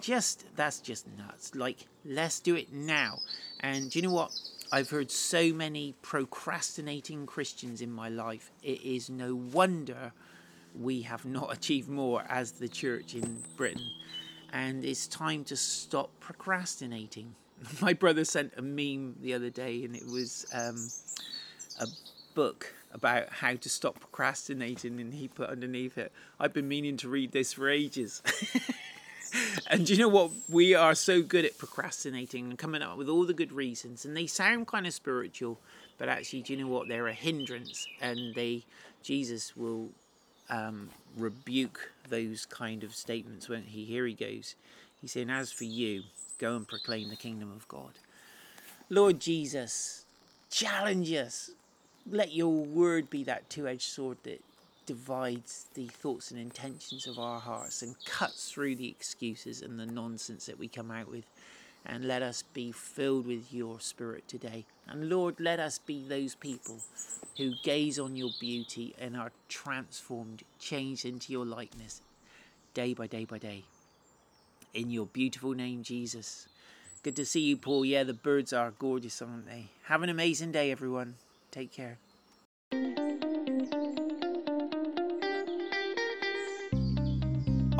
Just, 0.00 0.44
that's 0.56 0.80
just 0.80 1.06
nuts. 1.16 1.54
Like, 1.54 1.86
let's 2.04 2.40
do 2.40 2.56
it 2.56 2.72
now. 2.72 3.18
And 3.60 3.90
do 3.90 3.98
you 3.98 4.06
know 4.06 4.12
what? 4.12 4.32
I've 4.72 4.90
heard 4.90 5.10
so 5.10 5.52
many 5.52 5.94
procrastinating 6.00 7.26
Christians 7.26 7.80
in 7.80 7.90
my 7.90 8.08
life. 8.08 8.50
It 8.62 8.82
is 8.82 9.10
no 9.10 9.34
wonder 9.34 10.12
we 10.78 11.02
have 11.02 11.24
not 11.24 11.52
achieved 11.56 11.88
more 11.88 12.24
as 12.28 12.52
the 12.52 12.68
church 12.68 13.14
in 13.14 13.42
Britain. 13.56 13.90
And 14.52 14.84
it's 14.84 15.06
time 15.06 15.44
to 15.44 15.56
stop 15.56 16.10
procrastinating. 16.20 17.34
My 17.80 17.92
brother 17.92 18.24
sent 18.24 18.52
a 18.56 18.62
meme 18.62 19.16
the 19.20 19.34
other 19.34 19.50
day, 19.50 19.84
and 19.84 19.94
it 19.94 20.06
was 20.06 20.46
um, 20.54 20.88
a 21.78 21.86
book 22.34 22.74
about 22.92 23.28
how 23.28 23.54
to 23.54 23.68
stop 23.68 24.00
procrastinating, 24.00 25.00
and 25.00 25.14
he 25.14 25.28
put 25.28 25.48
underneath 25.48 25.96
it, 25.96 26.12
I've 26.38 26.52
been 26.52 26.68
meaning 26.68 26.96
to 26.98 27.08
read 27.08 27.32
this 27.32 27.52
for 27.52 27.68
ages. 27.68 28.22
and 29.68 29.88
you 29.88 29.96
know 29.96 30.08
what? 30.08 30.30
We 30.48 30.74
are 30.74 30.94
so 30.94 31.22
good 31.22 31.44
at 31.44 31.58
procrastinating 31.58 32.50
and 32.50 32.58
coming 32.58 32.82
up 32.82 32.96
with 32.96 33.08
all 33.08 33.24
the 33.24 33.34
good 33.34 33.52
reasons, 33.52 34.04
and 34.04 34.16
they 34.16 34.26
sound 34.26 34.66
kind 34.66 34.86
of 34.86 34.94
spiritual, 34.94 35.58
but 35.98 36.08
actually, 36.08 36.42
do 36.42 36.52
you 36.54 36.64
know 36.64 36.70
what? 36.70 36.88
They're 36.88 37.08
a 37.08 37.12
hindrance, 37.12 37.86
and 38.00 38.34
they 38.34 38.62
Jesus 39.02 39.56
will 39.56 39.88
um, 40.48 40.90
rebuke 41.16 41.92
those 42.08 42.46
kind 42.46 42.84
of 42.84 42.94
statements. 42.94 43.48
When 43.48 43.62
he 43.62 43.84
here 43.84 44.06
he 44.06 44.14
goes, 44.14 44.54
he's 45.00 45.12
saying, 45.12 45.30
"As 45.30 45.52
for 45.52 45.64
you, 45.64 46.02
go 46.38 46.56
and 46.56 46.66
proclaim 46.66 47.08
the 47.08 47.16
kingdom 47.16 47.52
of 47.52 47.66
God." 47.68 47.92
Lord 48.88 49.20
Jesus, 49.20 50.04
challenge 50.50 51.12
us 51.12 51.50
let 52.08 52.32
your 52.32 52.52
word 52.52 53.10
be 53.10 53.24
that 53.24 53.48
two 53.50 53.68
edged 53.68 53.82
sword 53.82 54.18
that 54.24 54.42
divides 54.90 55.66
the 55.74 55.86
thoughts 55.86 56.32
and 56.32 56.40
intentions 56.40 57.06
of 57.06 57.16
our 57.16 57.38
hearts 57.38 57.80
and 57.80 57.94
cuts 58.06 58.50
through 58.50 58.74
the 58.74 58.88
excuses 58.88 59.62
and 59.62 59.78
the 59.78 59.86
nonsense 59.86 60.46
that 60.46 60.58
we 60.58 60.66
come 60.66 60.90
out 60.90 61.08
with. 61.08 61.22
And 61.86 62.08
let 62.08 62.22
us 62.22 62.42
be 62.42 62.72
filled 62.72 63.24
with 63.28 63.54
your 63.54 63.78
spirit 63.78 64.26
today. 64.26 64.64
And 64.88 65.08
Lord, 65.08 65.36
let 65.38 65.60
us 65.60 65.78
be 65.78 66.02
those 66.02 66.34
people 66.34 66.80
who 67.36 67.52
gaze 67.62 68.00
on 68.00 68.16
your 68.16 68.30
beauty 68.40 68.92
and 68.98 69.16
are 69.16 69.30
transformed, 69.48 70.42
changed 70.58 71.04
into 71.04 71.32
your 71.32 71.46
likeness 71.46 72.02
day 72.74 72.92
by 72.92 73.06
day 73.06 73.24
by 73.24 73.38
day. 73.38 73.62
In 74.74 74.90
your 74.90 75.06
beautiful 75.06 75.52
name, 75.52 75.84
Jesus. 75.84 76.48
Good 77.04 77.14
to 77.14 77.24
see 77.24 77.42
you, 77.42 77.56
Paul. 77.56 77.84
Yeah, 77.84 78.02
the 78.02 78.12
birds 78.12 78.52
are 78.52 78.72
gorgeous, 78.72 79.22
aren't 79.22 79.46
they? 79.46 79.66
Have 79.84 80.02
an 80.02 80.08
amazing 80.08 80.50
day, 80.50 80.72
everyone. 80.72 81.14
Take 81.52 81.72
care. 81.72 81.98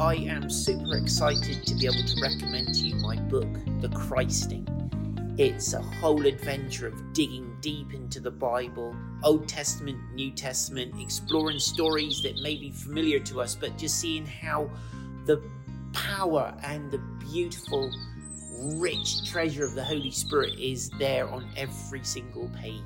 I 0.00 0.14
am 0.14 0.48
super 0.48 0.96
excited 0.96 1.66
to 1.66 1.74
be 1.74 1.84
able 1.84 2.02
to 2.02 2.22
recommend 2.22 2.74
to 2.74 2.86
you 2.86 2.94
my 2.94 3.16
book, 3.16 3.46
The 3.82 3.90
Christing. 3.90 4.66
It's 5.36 5.74
a 5.74 5.82
whole 5.82 6.24
adventure 6.24 6.86
of 6.86 7.12
digging 7.12 7.54
deep 7.60 7.92
into 7.92 8.18
the 8.18 8.30
Bible, 8.30 8.96
Old 9.22 9.46
Testament, 9.46 9.98
New 10.14 10.30
Testament, 10.30 10.94
exploring 10.98 11.58
stories 11.58 12.22
that 12.22 12.40
may 12.40 12.56
be 12.56 12.70
familiar 12.70 13.18
to 13.20 13.42
us, 13.42 13.54
but 13.54 13.76
just 13.76 14.00
seeing 14.00 14.24
how 14.24 14.70
the 15.26 15.42
power 15.92 16.54
and 16.62 16.90
the 16.90 16.98
beautiful, 17.30 17.92
rich 18.76 19.30
treasure 19.30 19.66
of 19.66 19.74
the 19.74 19.84
Holy 19.84 20.10
Spirit 20.10 20.58
is 20.58 20.88
there 20.98 21.28
on 21.28 21.46
every 21.58 22.02
single 22.04 22.48
page. 22.58 22.80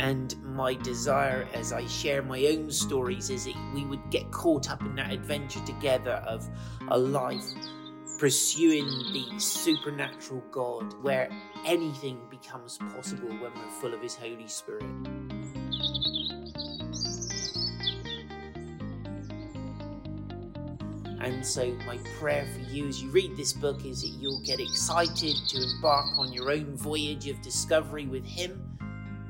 And 0.00 0.36
my 0.44 0.74
desire 0.74 1.48
as 1.54 1.72
I 1.72 1.86
share 1.86 2.22
my 2.22 2.44
own 2.46 2.70
stories 2.70 3.30
is 3.30 3.46
that 3.46 3.56
we 3.74 3.84
would 3.84 4.10
get 4.10 4.30
caught 4.30 4.70
up 4.70 4.80
in 4.82 4.94
that 4.94 5.12
adventure 5.12 5.64
together 5.66 6.22
of 6.26 6.48
a 6.88 6.98
life 6.98 7.44
pursuing 8.18 8.86
the 9.12 9.38
supernatural 9.38 10.42
God 10.50 10.92
where 11.02 11.30
anything 11.64 12.20
becomes 12.30 12.78
possible 12.92 13.28
when 13.28 13.52
we're 13.54 13.70
full 13.80 13.94
of 13.94 14.00
His 14.00 14.14
Holy 14.16 14.48
Spirit. 14.48 14.84
And 21.20 21.44
so, 21.44 21.72
my 21.86 21.98
prayer 22.18 22.46
for 22.54 22.72
you 22.72 22.88
as 22.88 23.02
you 23.02 23.10
read 23.10 23.36
this 23.36 23.52
book 23.52 23.84
is 23.84 24.02
that 24.02 24.08
you'll 24.08 24.42
get 24.42 24.60
excited 24.60 25.34
to 25.48 25.62
embark 25.62 26.06
on 26.16 26.32
your 26.32 26.50
own 26.50 26.76
voyage 26.76 27.28
of 27.28 27.40
discovery 27.42 28.06
with 28.06 28.24
Him 28.24 28.67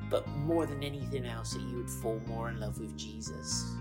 but 0.09 0.27
more 0.29 0.65
than 0.65 0.83
anything 0.83 1.25
else, 1.25 1.53
that 1.53 1.61
you 1.61 1.77
would 1.77 1.89
fall 1.89 2.21
more 2.27 2.49
in 2.49 2.59
love 2.59 2.79
with 2.79 2.97
Jesus. 2.97 3.75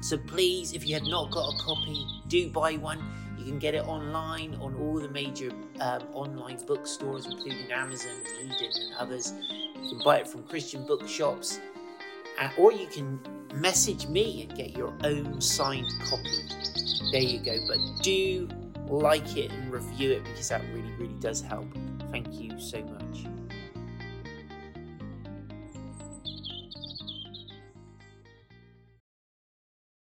So 0.00 0.16
please, 0.16 0.72
if 0.72 0.86
you 0.86 0.94
have 0.94 1.06
not 1.06 1.30
got 1.30 1.52
a 1.52 1.56
copy, 1.58 2.06
do 2.28 2.48
buy 2.50 2.74
one. 2.76 3.02
You 3.36 3.44
can 3.44 3.58
get 3.58 3.74
it 3.74 3.86
online 3.86 4.56
on 4.60 4.74
all 4.76 5.00
the 5.00 5.08
major 5.08 5.50
um, 5.80 6.02
online 6.12 6.58
bookstores, 6.66 7.26
including 7.26 7.70
Amazon, 7.72 8.10
and 8.40 8.52
Eden, 8.52 8.70
and 8.74 8.94
others. 8.98 9.32
You 9.82 9.90
can 9.90 10.00
buy 10.04 10.18
it 10.18 10.28
from 10.28 10.44
Christian 10.44 10.86
bookshops, 10.86 11.60
uh, 12.40 12.48
or 12.56 12.72
you 12.72 12.86
can 12.86 13.20
message 13.54 14.06
me 14.06 14.42
and 14.42 14.56
get 14.56 14.76
your 14.76 14.92
own 15.04 15.40
signed 15.40 15.86
copy. 16.08 16.42
There 17.12 17.20
you 17.20 17.38
go. 17.40 17.56
But 17.66 17.78
do 18.02 18.48
like 18.88 19.36
it 19.36 19.52
and 19.52 19.72
review 19.72 20.12
it 20.12 20.24
because 20.24 20.48
that 20.48 20.62
really, 20.72 20.92
really 20.98 21.18
does 21.20 21.40
help. 21.40 21.66
Thank 22.10 22.40
you 22.40 22.58
so 22.58 22.82
much. 22.82 23.37